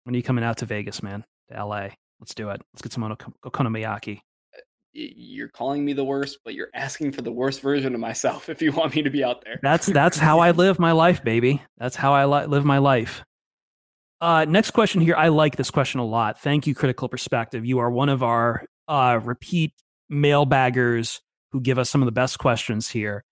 [0.05, 1.25] When are you coming out to Vegas, man?
[1.51, 1.89] To LA?
[2.21, 2.61] Let's do it.
[2.73, 3.03] Let's get some
[3.45, 4.19] okonomiyaki.
[4.19, 4.61] Uh,
[4.93, 8.63] you're calling me the worst, but you're asking for the worst version of myself if
[8.63, 9.59] you want me to be out there.
[9.63, 11.63] That's that's how I live my life, baby.
[11.79, 13.25] That's how I li- live my life.
[14.21, 15.17] Uh, next question here.
[15.17, 16.41] I like this question a lot.
[16.41, 17.65] Thank you, Critical Perspective.
[17.65, 19.73] You are one of our uh, repeat
[20.13, 21.21] mailbaggers
[21.53, 23.25] who give us some of the best questions here.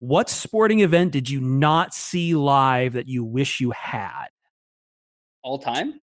[0.00, 4.26] What sporting event did you not see live that you wish you had?
[5.42, 6.00] All time?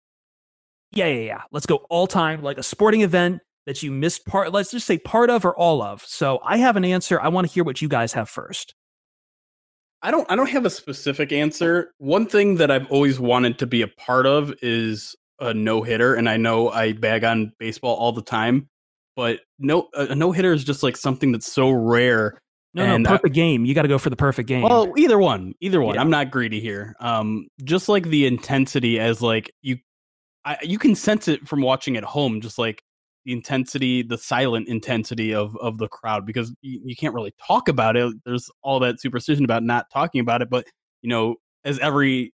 [0.92, 1.42] Yeah, yeah, yeah.
[1.52, 4.98] Let's go all time, like a sporting event that you missed part, let's just say
[4.98, 6.04] part of or all of.
[6.06, 7.20] So I have an answer.
[7.20, 8.74] I want to hear what you guys have first.
[10.02, 11.94] I don't I don't have a specific answer.
[11.98, 16.16] One thing that I've always wanted to be a part of is a no hitter,
[16.16, 18.70] and I know I bag on baseball all the time,
[19.20, 22.40] but no a no hitter is just like something that's so rare.
[22.74, 23.66] No, and no, perfect I, game.
[23.66, 24.62] You got to go for the perfect game.
[24.62, 25.96] Well, either one, either one.
[25.96, 26.02] Yeah.
[26.02, 26.96] I'm not greedy here.
[27.02, 29.78] Um, just like the intensity as like you
[30.46, 32.82] I, you can sense it from watching at home, just like
[33.26, 37.68] the intensity, the silent intensity of of the crowd, because you, you can't really talk
[37.68, 38.14] about it.
[38.24, 40.66] There's all that superstition about not talking about it, but
[41.02, 42.34] you know, as every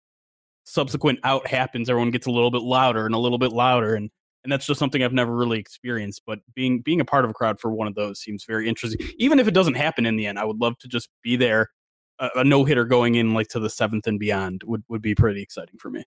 [0.66, 4.12] subsequent out happens, everyone gets a little bit louder and a little bit louder, and
[4.46, 6.22] and that's just something I've never really experienced.
[6.26, 9.06] But being being a part of a crowd for one of those seems very interesting.
[9.18, 11.72] Even if it doesn't happen in the end, I would love to just be there.
[12.20, 15.16] A, a no hitter going in like to the seventh and beyond would would be
[15.16, 16.04] pretty exciting for me.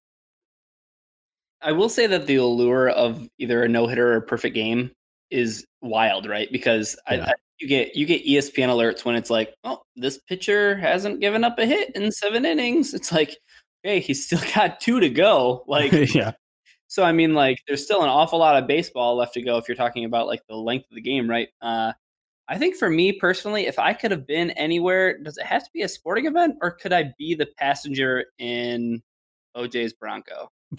[1.61, 4.93] I will say that the allure of either a no hitter or a perfect game
[5.31, 6.49] is wild, right?
[6.53, 7.25] Because yeah.
[7.27, 11.21] I, I, you get you get ESPN alerts when it's like, oh, this pitcher hasn't
[11.21, 12.95] given up a hit in seven innings.
[12.95, 13.37] It's like,
[13.83, 15.65] hey, he's still got two to go.
[15.67, 16.33] Like, yeah.
[16.89, 19.69] So I mean, like, there's still an awful lot of baseball left to go if
[19.69, 21.49] you're talking about like the length of the game, right?
[21.61, 21.93] Uh,
[22.49, 25.71] I think for me personally, if I could have been anywhere, does it have to
[25.73, 29.03] be a sporting event, or could I be the passenger in
[29.55, 30.51] OJ's Bronco?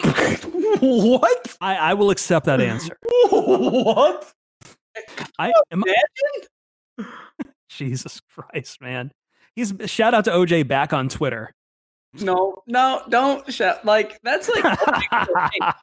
[0.80, 1.56] what?
[1.60, 2.96] I, I will accept that answer.
[3.30, 4.32] what?
[5.38, 5.84] I am
[6.98, 7.04] I,
[7.68, 9.12] Jesus Christ, man.
[9.54, 11.54] He's shout out to OJ back on Twitter.
[12.14, 15.28] No, no, don't shout like that's like shout
[15.62, 15.74] out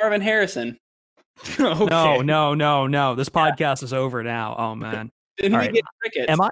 [0.00, 0.78] Marvin Harrison.
[1.60, 1.86] okay.
[1.86, 3.14] No, no, no, no.
[3.14, 4.56] This podcast is over now.
[4.58, 5.10] Oh man.
[5.36, 5.74] Didn't All we right.
[5.74, 6.30] get crickets?
[6.30, 6.50] Am I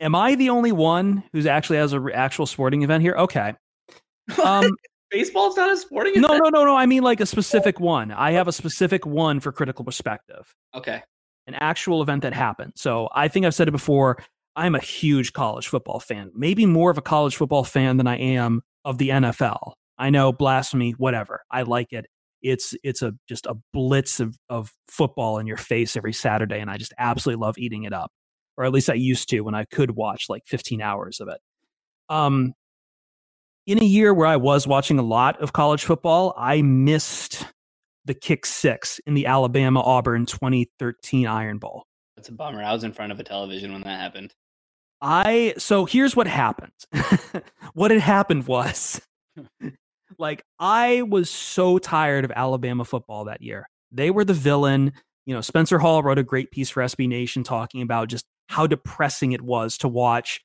[0.00, 3.14] am I the only one who's actually has an actual sporting event here?
[3.14, 3.54] Okay.
[4.42, 4.70] Um
[5.10, 6.32] baseball's not a sporting event?
[6.32, 6.76] No, no, no, no.
[6.76, 8.10] I mean like a specific one.
[8.10, 10.54] I have a specific one for critical perspective.
[10.74, 11.02] Okay.
[11.46, 12.72] An actual event that happened.
[12.74, 14.18] So I think I've said it before.
[14.56, 16.30] I'm a huge college football fan.
[16.34, 19.72] Maybe more of a college football fan than I am of the NFL.
[19.98, 21.42] I know blasphemy, whatever.
[21.50, 22.06] I like it.
[22.42, 26.70] It's it's a just a blitz of, of football in your face every Saturday, and
[26.70, 28.12] I just absolutely love eating it up.
[28.56, 31.40] Or at least I used to when I could watch like 15 hours of it.
[32.08, 32.52] Um,
[33.66, 37.46] in a year where I was watching a lot of college football, I missed
[38.04, 41.86] the kick six in the Alabama Auburn 2013 Iron Bowl.
[42.16, 42.62] That's a bummer.
[42.62, 44.34] I was in front of a television when that happened.
[45.04, 46.72] I so here's what happened.
[47.74, 49.02] what had happened was
[50.18, 53.68] like I was so tired of Alabama football that year.
[53.92, 54.92] They were the villain.
[55.26, 58.66] You know, Spencer Hall wrote a great piece for SB Nation talking about just how
[58.66, 60.40] depressing it was to watch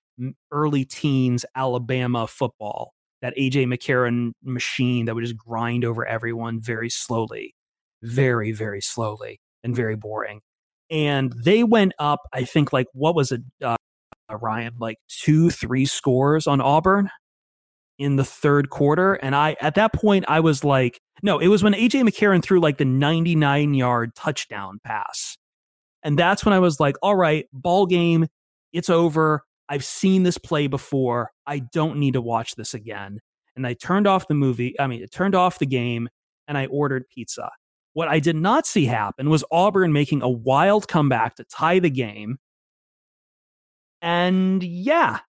[0.52, 6.90] early teens Alabama football, that AJ McCarron machine that would just grind over everyone very
[6.90, 7.56] slowly,
[8.04, 10.42] very, very slowly, and very boring.
[10.90, 13.76] And they went up, I think, like, what was it, uh,
[14.38, 17.10] Ryan, like two, three scores on Auburn
[17.98, 19.16] in the third quarter.
[19.16, 22.60] And I, at that point, I was like, no, it was when AJ McCarron threw
[22.60, 25.38] like the 99 yard touchdown pass.
[26.04, 28.28] And that's when I was like, all right, ball game,
[28.72, 29.44] it's over.
[29.68, 31.32] I've seen this play before.
[31.46, 33.20] I don't need to watch this again.
[33.56, 34.80] And I turned off the movie.
[34.80, 36.08] I mean, it turned off the game
[36.48, 37.50] and I ordered pizza.
[37.94, 41.90] What I did not see happen was Auburn making a wild comeback to tie the
[41.90, 42.38] game.
[44.02, 45.20] And yeah.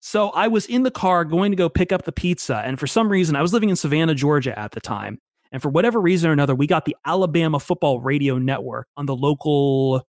[0.00, 2.56] so I was in the car going to go pick up the pizza.
[2.64, 5.18] And for some reason, I was living in Savannah, Georgia at the time.
[5.50, 9.16] And for whatever reason or another, we got the Alabama Football Radio Network on the
[9.16, 10.02] local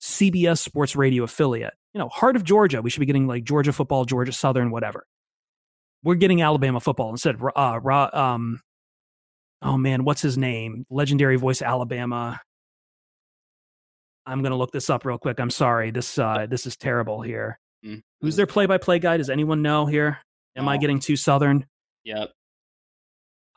[0.00, 1.74] CBS Sports Radio affiliate.
[1.92, 2.82] You know, heart of Georgia.
[2.82, 5.06] We should be getting like Georgia football, Georgia Southern, whatever.
[6.04, 7.36] We're getting Alabama football instead.
[7.56, 8.60] Uh, um,
[9.62, 10.84] oh man, what's his name?
[10.90, 12.40] Legendary voice Alabama.
[14.26, 15.38] I'm gonna look this up real quick.
[15.40, 15.90] I'm sorry.
[15.90, 17.58] This uh, this is terrible here.
[17.84, 18.00] Mm-hmm.
[18.20, 19.16] Who's their play-by-play guy?
[19.16, 20.18] Does anyone know here?
[20.56, 21.66] Am I getting too southern?
[22.04, 22.32] Yep.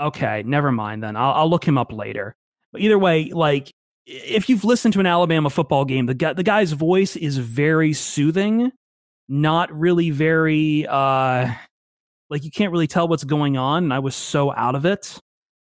[0.01, 1.15] Okay, never mind then.
[1.15, 2.35] I'll, I'll look him up later.
[2.71, 3.71] But either way, like
[4.05, 7.93] if you've listened to an Alabama football game, the guy, the guy's voice is very
[7.93, 8.71] soothing,
[9.29, 11.51] not really very uh
[12.31, 15.19] like you can't really tell what's going on and I was so out of it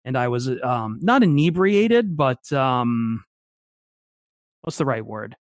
[0.05, 3.25] and I was um not inebriated but um
[4.63, 5.37] what's the right word?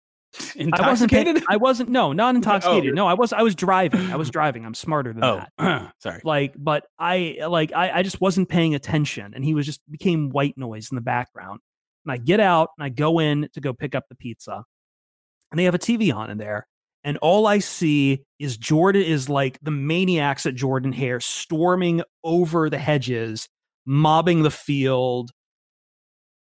[0.55, 1.29] Intoxicated?
[1.29, 2.93] I wasn't, I wasn't no, not intoxicated.
[2.93, 2.95] Oh.
[2.95, 4.11] No, I was I was driving.
[4.11, 4.65] I was driving.
[4.65, 5.93] I'm smarter than oh, that.
[5.99, 6.21] sorry.
[6.25, 10.31] Like, but I like I, I just wasn't paying attention and he was just became
[10.31, 11.61] white noise in the background.
[12.05, 14.65] And I get out and I go in to go pick up the pizza.
[15.51, 16.67] And they have a TV on in there.
[17.03, 22.69] And all I see is Jordan is like the maniacs at Jordan Hare storming over
[22.69, 23.49] the hedges,
[23.87, 25.31] mobbing the field,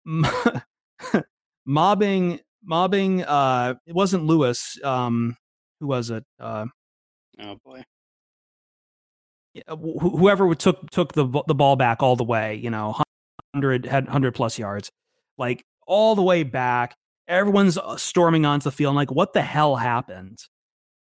[1.66, 3.24] mobbing, mobbing.
[3.24, 4.78] Uh, it wasn't Lewis.
[4.84, 5.36] Um,
[5.80, 6.24] who was it?
[6.38, 6.66] Uh,
[7.40, 7.82] oh boy.
[9.68, 13.00] Whoever took took the the ball back all the way, you know,
[13.54, 14.90] hundred had hundred plus yards
[15.38, 16.94] like all the way back.
[17.28, 18.90] Everyone's uh, storming onto the field.
[18.90, 20.38] I'm like, what the hell happened?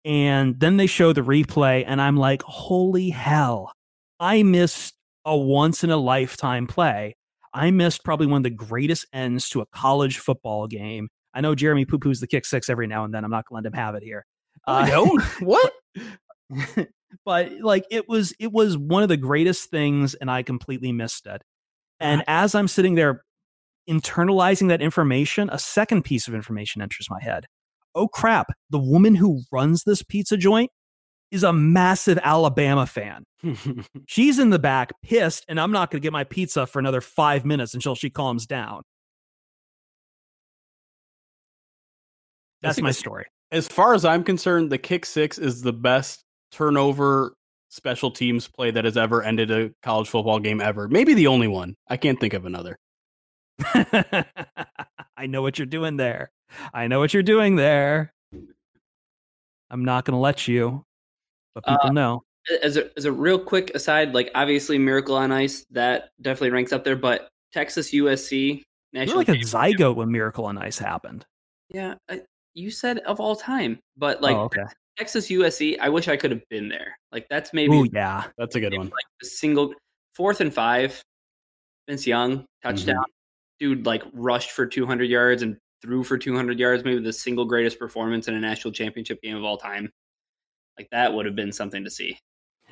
[0.06, 3.72] And then they show the replay, and I'm like, holy hell.
[4.20, 4.95] I missed
[5.26, 7.16] a once in a lifetime play.
[7.54, 11.10] I missed probably one of the greatest ends to a college football game.
[11.40, 13.24] I know Jeremy poo poos the kick six every now and then.
[13.24, 14.26] I'm not going to let him have it here.
[14.68, 15.22] Uh, don't.
[15.40, 15.72] what?
[17.26, 21.28] but like it was, it was one of the greatest things, and I completely missed
[21.28, 21.42] it.
[22.02, 23.24] And as I'm sitting there
[23.90, 27.46] internalizing that information, a second piece of information enters my head.
[27.96, 30.72] Oh crap, the woman who runs this pizza joint
[31.32, 33.24] is a massive Alabama fan.
[34.08, 37.00] She's in the back, pissed, and I'm not going to get my pizza for another
[37.00, 38.82] five minutes until she calms down.
[42.62, 43.26] That's my story.
[43.51, 47.34] As far as I'm concerned, the kick six is the best turnover
[47.70, 50.88] special teams play that has ever ended a college football game ever.
[50.88, 51.76] Maybe the only one.
[51.88, 52.78] I can't think of another.
[53.64, 56.32] I know what you're doing there.
[56.74, 58.14] I know what you're doing there.
[59.70, 60.84] I'm not going to let you,
[61.53, 62.24] but people uh, know.
[62.64, 66.74] As a, as a real quick aside, like obviously Miracle on Ice, that definitely ranks
[66.74, 69.24] up there, but Texas USC national.
[69.24, 71.26] You're like a zygote when Miracle on Ice happened.
[71.70, 72.22] Yeah, I,
[72.54, 74.64] you said of all time, but like oh, okay.
[74.97, 76.97] Texas USC, I wish I could have been there.
[77.12, 77.78] Like that's maybe.
[77.78, 78.88] Oh yeah, that's a good one.
[78.88, 79.74] Like the single
[80.14, 81.02] fourth and five,
[81.88, 82.97] Vince Young touchdown.
[82.97, 83.14] Mm-hmm
[83.60, 87.78] dude like rushed for 200 yards and threw for 200 yards, maybe the single greatest
[87.78, 89.89] performance in a national championship game of all time.
[90.78, 92.18] Like that would have been something to see.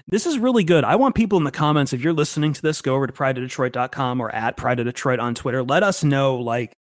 [0.08, 0.84] This is really good.
[0.84, 4.22] I want people in the comments, if you're listening to this, go over to prideofdetroit.com
[4.22, 5.64] or at Pride of Detroit on Twitter.
[5.64, 6.74] Let us know, like,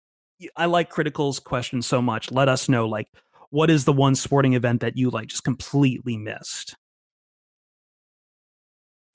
[0.55, 2.31] I like Critical's question so much.
[2.31, 3.07] Let us know, like,
[3.49, 6.75] what is the one sporting event that you, like, just completely missed?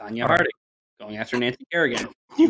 [0.00, 0.52] Tonya Harding
[1.00, 2.08] going after Nancy Kerrigan.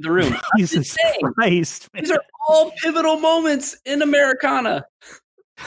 [0.00, 0.32] The room.
[0.56, 0.96] Jesus
[1.34, 1.88] Christ.
[1.92, 4.84] These are all pivotal moments in Americana.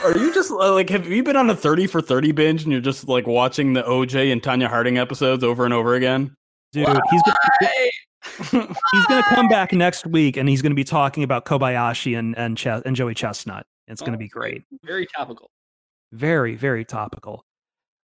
[0.02, 2.72] Are you just uh, like have you been on a 30 for 30 binge and
[2.72, 6.34] you're just like watching the OJ and Tonya Harding episodes over and over again?
[6.72, 6.98] Dude, Why?
[7.10, 7.90] he's gonna,
[8.38, 12.18] he's going to come back next week and he's going to be talking about Kobayashi
[12.18, 14.64] and and, Ch- and Joey Chestnut It's going to be great.
[14.84, 15.50] Very topical.
[16.12, 17.44] Very, very topical.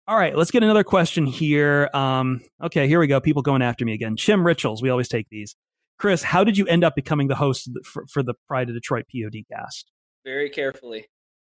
[0.08, 1.90] All right, let's get another question here.
[1.94, 3.20] Um, okay, here we go.
[3.20, 4.16] People going after me again.
[4.16, 5.56] Chim Richels, we always take these.
[6.00, 9.06] Chris, how did you end up becoming the host for, for the Pride of Detroit
[9.14, 9.92] POD cast?
[10.24, 11.08] Very carefully.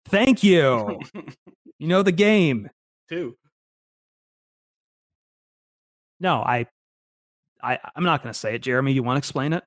[0.06, 1.00] Thank you.
[1.78, 2.68] you know the game.
[3.08, 3.36] Too.
[6.20, 6.66] No, I,
[7.62, 8.58] I, I'm not going to say it.
[8.62, 9.62] Jeremy, you want to explain it?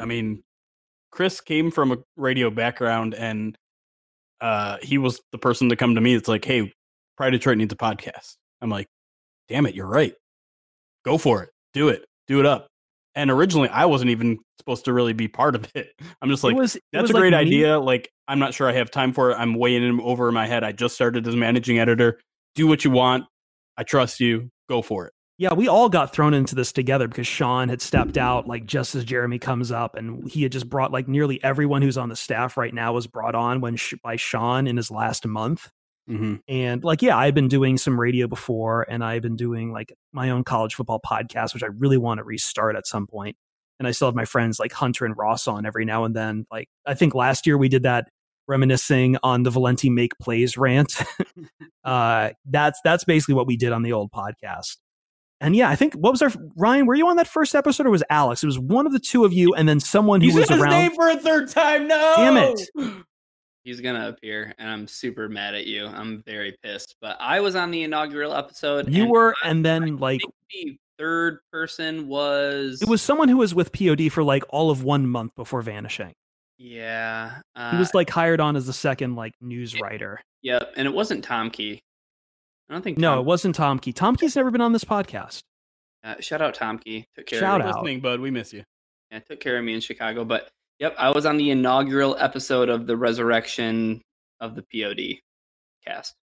[0.00, 0.42] I mean,
[1.10, 3.56] Chris came from a radio background, and
[4.40, 6.14] uh, he was the person to come to me.
[6.14, 6.72] It's like, hey,
[7.16, 8.36] Pride Detroit needs a podcast.
[8.60, 8.88] I'm like,
[9.48, 10.14] damn it, you're right.
[11.04, 11.50] Go for it.
[11.74, 12.04] Do it.
[12.28, 12.68] Do it up.
[13.14, 15.88] And originally, I wasn't even supposed to really be part of it.
[16.22, 17.78] I'm just like, was- it that's a like great me- idea.
[17.78, 19.34] Like, I'm not sure I have time for it.
[19.34, 20.64] I'm weighing in over in my head.
[20.64, 22.20] I just started as managing editor.
[22.54, 23.24] Do what you want.
[23.76, 24.50] I trust you.
[24.68, 25.12] Go for it.
[25.42, 28.94] Yeah, we all got thrown into this together because Sean had stepped out like just
[28.94, 32.14] as Jeremy comes up, and he had just brought like nearly everyone who's on the
[32.14, 35.68] staff right now was brought on when by Sean in his last month.
[36.08, 36.36] Mm-hmm.
[36.46, 40.30] And like, yeah, I've been doing some radio before, and I've been doing like my
[40.30, 43.36] own college football podcast, which I really want to restart at some point.
[43.80, 46.46] And I still have my friends like Hunter and Ross on every now and then.
[46.52, 48.06] Like, I think last year we did that
[48.46, 51.02] reminiscing on the Valenti make plays rant.
[51.84, 54.76] uh, that's that's basically what we did on the old podcast.
[55.42, 56.86] And yeah, I think what was our Ryan?
[56.86, 58.42] Were you on that first episode or was Alex?
[58.42, 60.54] It was one of the two of you, and then someone who You was said
[60.54, 60.72] his around.
[60.72, 61.88] name for a third time.
[61.88, 62.14] No.
[62.16, 62.60] Damn it.
[63.64, 65.86] He's gonna appear, and I'm super mad at you.
[65.86, 66.96] I'm very pissed.
[67.00, 68.88] But I was on the inaugural episode.
[68.88, 70.20] You and were, I and then like
[70.52, 72.80] think the third person was.
[72.82, 76.12] it was someone who was with POD for like all of one month before vanishing.
[76.58, 77.40] Yeah.
[77.56, 80.20] Uh, He was like hired on as the second like news writer.
[80.42, 81.82] Yep, and it wasn't Tom Key.
[82.68, 82.98] I don't think.
[82.98, 83.92] No, it wasn't Tom Key.
[83.92, 85.42] Tom Key's never been on this podcast.
[86.04, 87.06] Uh, shout out Tom Key.
[87.16, 87.70] Took care Shout of me.
[87.70, 87.76] out.
[87.76, 88.20] Listening, bud.
[88.20, 88.64] We miss you.
[89.10, 90.24] Yeah, took care of me in Chicago.
[90.24, 94.00] But yep, I was on the inaugural episode of the resurrection
[94.40, 95.18] of the POD
[95.86, 96.14] cast.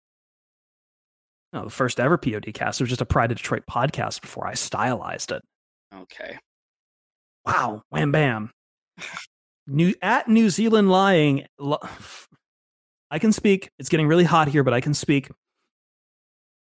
[1.53, 2.80] No, the first ever POD cast.
[2.80, 5.43] It was just a Pride of Detroit podcast before I stylized it.
[5.95, 6.39] Okay.
[7.47, 8.51] Wow, wham bam.
[9.66, 11.47] New at New Zealand lying.
[11.59, 11.78] Lo-
[13.11, 13.70] I can speak.
[13.78, 15.30] It's getting really hot here, but I can speak.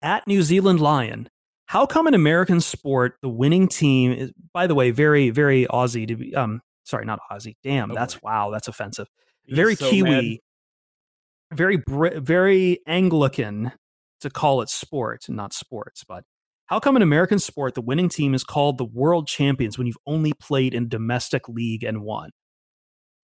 [0.01, 1.29] At New Zealand Lion,
[1.67, 6.07] how come in American sport the winning team is, by the way, very very Aussie
[6.07, 6.35] to be.
[6.35, 7.55] Um, sorry, not Aussie.
[7.63, 8.19] Damn, Oh, that's boy.
[8.23, 9.07] wow, that's offensive.
[9.43, 10.41] He's very so Kiwi,
[11.51, 11.57] mad.
[11.57, 13.71] very very Anglican
[14.21, 16.03] to call it sport, and not sports.
[16.03, 16.23] But
[16.67, 19.97] how come in American sport the winning team is called the world champions when you've
[20.07, 22.31] only played in domestic league and won?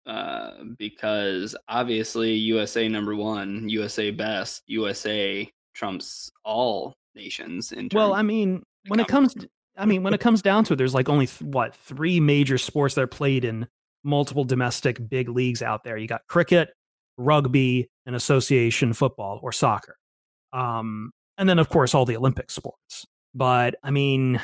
[0.06, 7.72] Uh, because obviously USA number one, USA best, USA trumps all nations.
[7.72, 10.74] In Well, I mean, when it comes, to, I mean, when it comes down to
[10.74, 13.68] it, there's like only th- what three major sports that are played in
[14.04, 15.98] multiple domestic big leagues out there.
[15.98, 16.70] You got cricket,
[17.18, 19.98] rugby, and association football or soccer,
[20.54, 23.06] um, and then of course all the Olympic sports.
[23.34, 24.42] But I mean,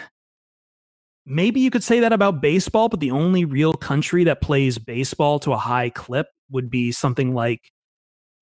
[1.25, 5.39] maybe you could say that about baseball, but the only real country that plays baseball
[5.39, 7.69] to a high clip would be something like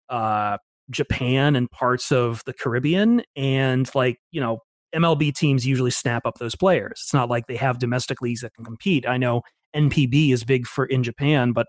[0.09, 0.57] uh,
[0.89, 3.23] Japan and parts of the Caribbean.
[3.35, 4.59] And like, you know,
[4.95, 6.99] MLB teams usually snap up those players.
[7.03, 9.07] It's not like they have domestic leagues that can compete.
[9.07, 9.41] I know
[9.75, 11.67] NPB is big for in Japan, but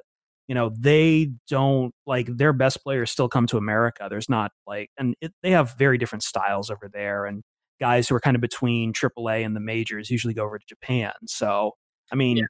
[0.48, 4.06] you know, they don't like their best players still come to America.
[4.08, 7.26] There's not like, and it, they have very different styles over there.
[7.26, 7.42] And
[7.80, 11.12] guys who are kind of between AAA and the majors usually go over to Japan.
[11.26, 11.72] So,
[12.12, 12.44] I mean, Yeah.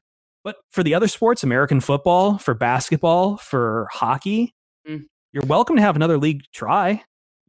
[0.45, 4.53] but for the other sports, American football, for basketball, for hockey,
[4.87, 5.07] Mm.
[5.37, 6.93] You're welcome to have another league try.
[6.93, 7.01] You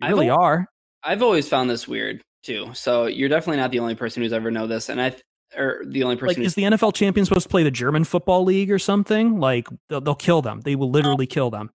[0.01, 0.67] I've really are.
[1.05, 2.69] I've always found this weird too.
[2.73, 5.23] So you're definitely not the only person who's ever know this, and I, th-
[5.55, 6.41] or the only person.
[6.41, 9.39] Like, is the NFL champion supposed to play the German football league or something?
[9.39, 10.59] Like, they'll, they'll kill them.
[10.59, 11.71] They will literally kill them.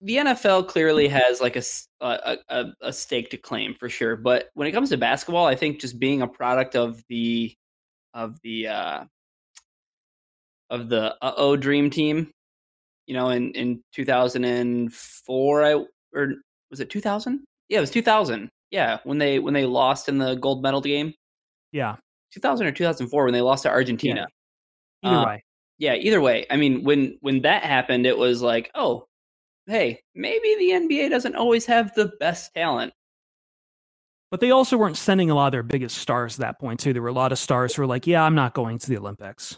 [0.00, 1.62] the NFL clearly has like a
[2.80, 4.14] a stake to claim for sure.
[4.14, 7.52] But when it comes to basketball, I think just being a product of the
[8.14, 9.04] of the uh,
[10.70, 12.30] of the uh oh dream team,
[13.06, 15.84] you know, in in two thousand and four, I
[16.14, 16.34] or
[16.70, 17.44] was it two thousand?
[17.68, 18.48] Yeah, it was two thousand.
[18.70, 21.14] Yeah, when they when they lost in the gold medal game,
[21.72, 21.96] Yeah.
[22.32, 24.26] two thousand or two thousand four, when they lost to Argentina.
[25.02, 25.44] Either Uh, way.
[25.78, 29.06] yeah either way i mean when when that happened it was like oh
[29.66, 32.92] hey maybe the nba doesn't always have the best talent
[34.30, 36.92] But they also weren't sending a lot of their biggest stars at that point, too.
[36.92, 38.96] There were a lot of stars who were like, yeah, I'm not going to the
[38.98, 39.56] Olympics.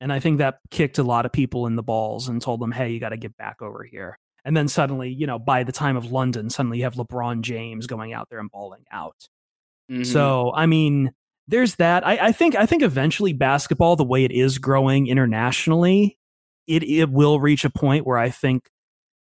[0.00, 2.70] And I think that kicked a lot of people in the balls and told them,
[2.72, 4.18] hey, you got to get back over here.
[4.44, 7.86] And then suddenly, you know, by the time of London, suddenly you have LeBron James
[7.86, 9.28] going out there and balling out.
[9.90, 10.06] Mhm.
[10.06, 11.12] So I mean,
[11.48, 12.06] there's that.
[12.06, 16.18] I, I think I think eventually basketball, the way it is growing internationally,
[16.66, 18.70] it it will reach a point where I think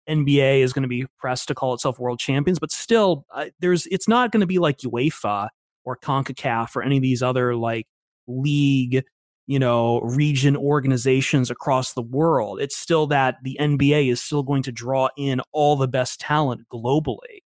[0.09, 3.87] NBA is going to be pressed to call itself world champions, but still, uh, there's
[3.87, 5.49] it's not going to be like UEFA
[5.83, 7.87] or CONCACAF or any of these other like
[8.27, 9.03] league,
[9.47, 12.61] you know, region organizations across the world.
[12.61, 16.67] It's still that the NBA is still going to draw in all the best talent
[16.69, 17.39] globally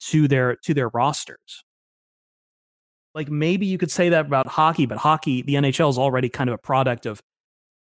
[0.00, 1.64] to their to their rosters.
[3.14, 6.50] Like maybe you could say that about hockey, but hockey, the NHL is already kind
[6.50, 7.20] of a product of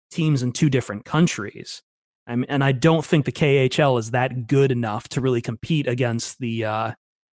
[0.10, 1.82] teams in two different countries.
[2.28, 6.66] and I don't think the KHL is that good enough to really compete against the
[6.66, 6.92] uh,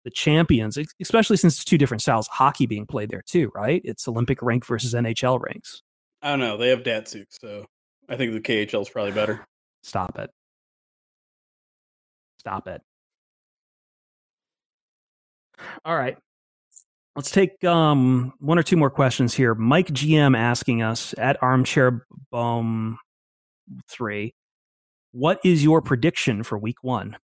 [0.05, 3.81] the champions, especially since it's two different styles of hockey being played there too, right?
[3.85, 5.83] It's Olympic rank versus NHL ranks.
[6.25, 6.57] I don't know.
[6.57, 7.67] They have Datsyuk, so
[8.09, 9.45] I think the KHL is probably better.
[9.83, 10.31] Stop it.
[12.39, 12.81] Stop it.
[15.85, 16.17] All right.
[17.15, 19.55] Let's take um, one or two more questions here.
[19.55, 22.99] Mike GM asking us at Armchair Bum
[23.89, 24.35] three,
[25.13, 27.19] what is your prediction for Week One?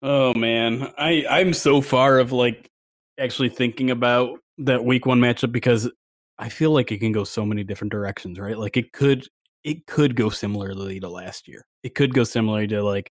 [0.00, 2.70] Oh man, I I'm so far of like
[3.18, 5.90] actually thinking about that Week One matchup because
[6.38, 8.58] I feel like it can go so many different directions, right?
[8.58, 9.26] Like it could
[9.62, 11.66] it could go similarly to last year.
[11.82, 13.10] It could go similarly to like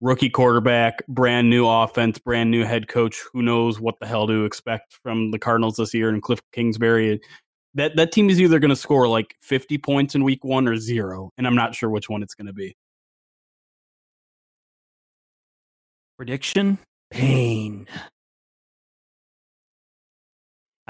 [0.00, 3.22] rookie quarterback, brand new offense, brand new head coach.
[3.32, 7.20] Who knows what the hell to expect from the Cardinals this year and Cliff Kingsbury?
[7.74, 10.76] That that team is either going to score like 50 points in week 1 or
[10.76, 12.76] 0, and I'm not sure which one it's going to be.
[16.16, 16.78] Prediction?
[17.10, 17.86] Pain.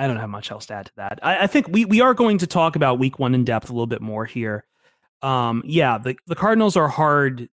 [0.00, 1.18] I don't have much else to add to that.
[1.22, 3.72] I, I, think we, we are going to talk about week one in depth a
[3.72, 4.64] little bit more here.
[5.20, 7.48] Um, yeah, the, the Cardinals are hard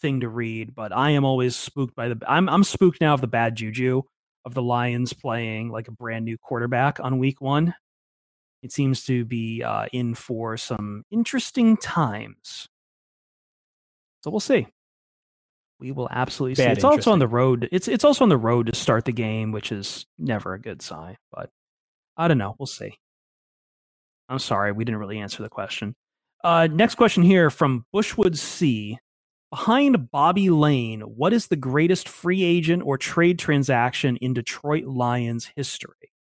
[0.00, 2.20] thing to read, but I am always spooked by the.
[2.26, 4.02] I'm I'm spooked now of the bad juju
[4.44, 7.74] of the Lions playing like a brand new quarterback on week one.
[8.62, 12.68] It seems to be uh, in for some interesting times.
[14.24, 14.66] So we'll see.
[15.78, 16.64] We will absolutely see.
[16.64, 17.68] It's also on the road.
[17.70, 20.82] It's it's also on the road to start the game, which is never a good
[20.82, 21.16] sign.
[21.30, 21.50] But
[22.16, 22.54] I don't know.
[22.58, 22.98] We'll see.
[24.28, 25.94] I'm sorry, we didn't really answer the question.
[26.42, 28.98] Uh, next question here from Bushwood C.
[29.50, 35.50] Behind Bobby Layne, what is the greatest free agent or trade transaction in Detroit Lions
[35.54, 36.12] history?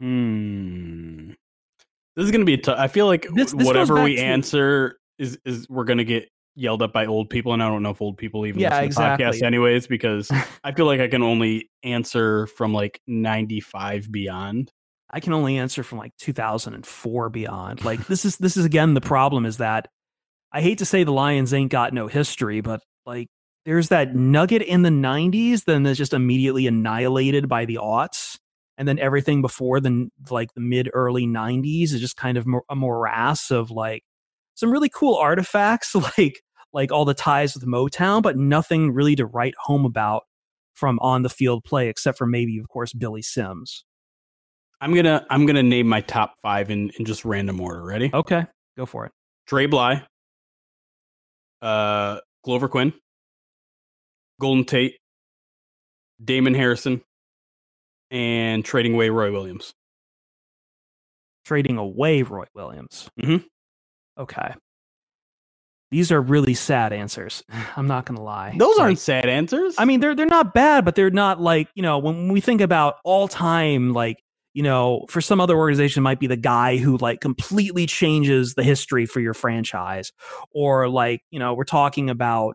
[0.00, 1.32] Hmm.
[2.16, 2.78] This is going to be tough.
[2.78, 4.22] I feel like this, this whatever we to...
[4.22, 7.82] answer is is we're going to get yelled at by old people, and I don't
[7.82, 9.24] know if old people even yeah, listen exactly.
[9.24, 10.30] to podcasts anyways, because
[10.64, 14.72] I feel like I can only answer from like ninety five beyond.
[15.10, 17.84] I can only answer from like 2004 beyond.
[17.84, 19.86] Like this is this is again the problem is that
[20.52, 23.28] I hate to say the Lions ain't got no history, but like
[23.64, 28.38] there's that nugget in the 90s, then that's just immediately annihilated by the aughts.
[28.76, 32.74] And then everything before the like the mid early 90s is just kind of a
[32.74, 34.02] morass of like
[34.54, 36.40] some really cool artifacts, like
[36.74, 40.24] like all the ties with Motown, but nothing really to write home about
[40.74, 43.84] from on the field play, except for maybe, of course, Billy Sims.
[44.80, 47.82] I'm gonna I'm gonna name my top five in, in just random order.
[47.82, 48.10] Ready?
[48.12, 48.44] Okay,
[48.76, 49.12] go for it.
[49.46, 50.04] Dre Bly,
[51.62, 52.92] uh, Glover Quin,
[54.40, 54.96] Golden Tate,
[56.22, 57.00] Damon Harrison,
[58.10, 59.72] and trading away Roy Williams.
[61.44, 63.08] Trading away Roy Williams.
[63.20, 63.46] Mm-hmm.
[64.18, 64.54] Okay.
[65.90, 67.42] These are really sad answers.
[67.76, 68.54] I'm not gonna lie.
[68.58, 69.74] Those aren't sad answers.
[69.78, 72.60] I mean, they're they're not bad, but they're not like you know when we think
[72.60, 74.18] about all time like
[74.54, 78.62] you know, for some other organization might be the guy who like completely changes the
[78.62, 80.12] history for your franchise.
[80.52, 82.54] Or like, you know, we're talking about,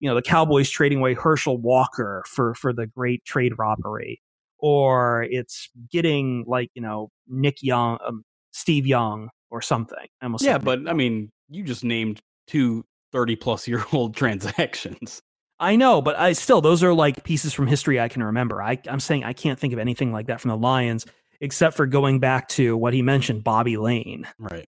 [0.00, 4.22] you know, the Cowboys trading away Herschel Walker for for the great trade robbery.
[4.58, 10.06] Or it's getting like, you know, Nick Young, um, Steve Young or something.
[10.40, 15.22] Yeah, but I mean, you just named two 30 plus year old transactions.
[15.60, 18.62] I know, but I still those are like pieces from history I can remember.
[18.62, 21.04] I, I'm saying I can't think of anything like that from the Lions
[21.40, 24.26] except for going back to what he mentioned, Bobby Layne.
[24.38, 24.66] Right.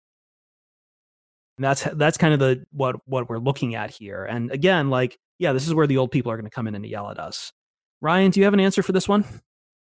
[1.58, 4.24] And that's that's kind of the what what we're looking at here.
[4.24, 6.76] And again, like, yeah, this is where the old people are going to come in
[6.76, 7.52] and yell at us.
[8.00, 9.26] Ryan, do you have an answer for this one?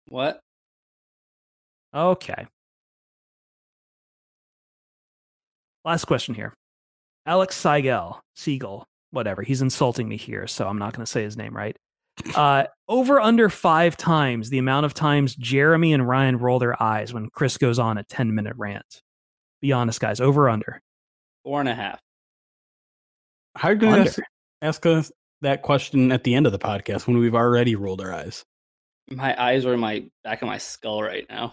[0.09, 0.41] What?
[1.95, 2.47] Okay.
[5.85, 6.55] Last question here.
[7.27, 9.43] Alex Seigel, Siegel, whatever.
[9.43, 11.77] He's insulting me here, so I'm not going to say his name right.
[12.35, 17.15] Uh, over under five times the amount of times Jeremy and Ryan roll their eyes
[17.15, 19.03] when Chris goes on a 10 minute rant.
[19.61, 20.21] Be honest, guys.
[20.21, 20.81] Over under.
[21.45, 22.01] Four and a half.
[23.57, 24.23] How are you going to
[24.63, 25.11] ask, us
[25.41, 28.45] that question at the end of the podcast when we've already rolled our eyes?
[29.09, 31.53] My eyes are in my back of my skull right now.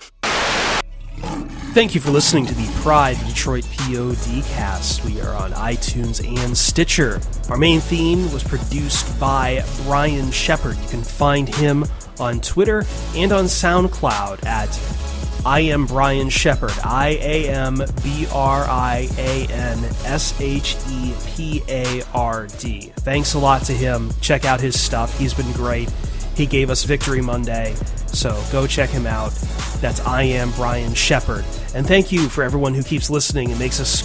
[1.78, 5.06] Thank you for listening to the Pride Detroit POD cast.
[5.06, 7.22] We are on iTunes and Stitcher.
[7.52, 10.76] Our main theme was produced by Brian Shepard.
[10.76, 11.86] You can find him
[12.20, 12.84] on Twitter
[13.14, 14.74] and on SoundCloud at
[15.46, 16.74] I am Brian Shepard.
[16.84, 22.92] I A M B R I A N S H E P A R D.
[23.02, 24.10] Thanks a lot to him.
[24.20, 25.16] Check out his stuff.
[25.20, 25.94] He's been great.
[26.38, 27.74] He gave us Victory Monday,
[28.14, 29.32] so go check him out.
[29.82, 31.44] That's I am Brian Shepard.
[31.74, 34.04] And thank you for everyone who keeps listening and makes us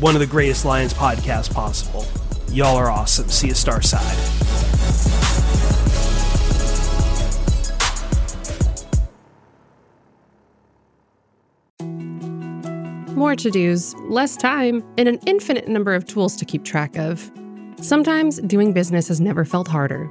[0.00, 2.06] one of the greatest Lions podcasts possible.
[2.50, 3.28] Y'all are awesome.
[3.28, 4.16] See you, star side.
[13.14, 17.30] More to dos, less time, and an infinite number of tools to keep track of.
[17.82, 20.10] Sometimes doing business has never felt harder,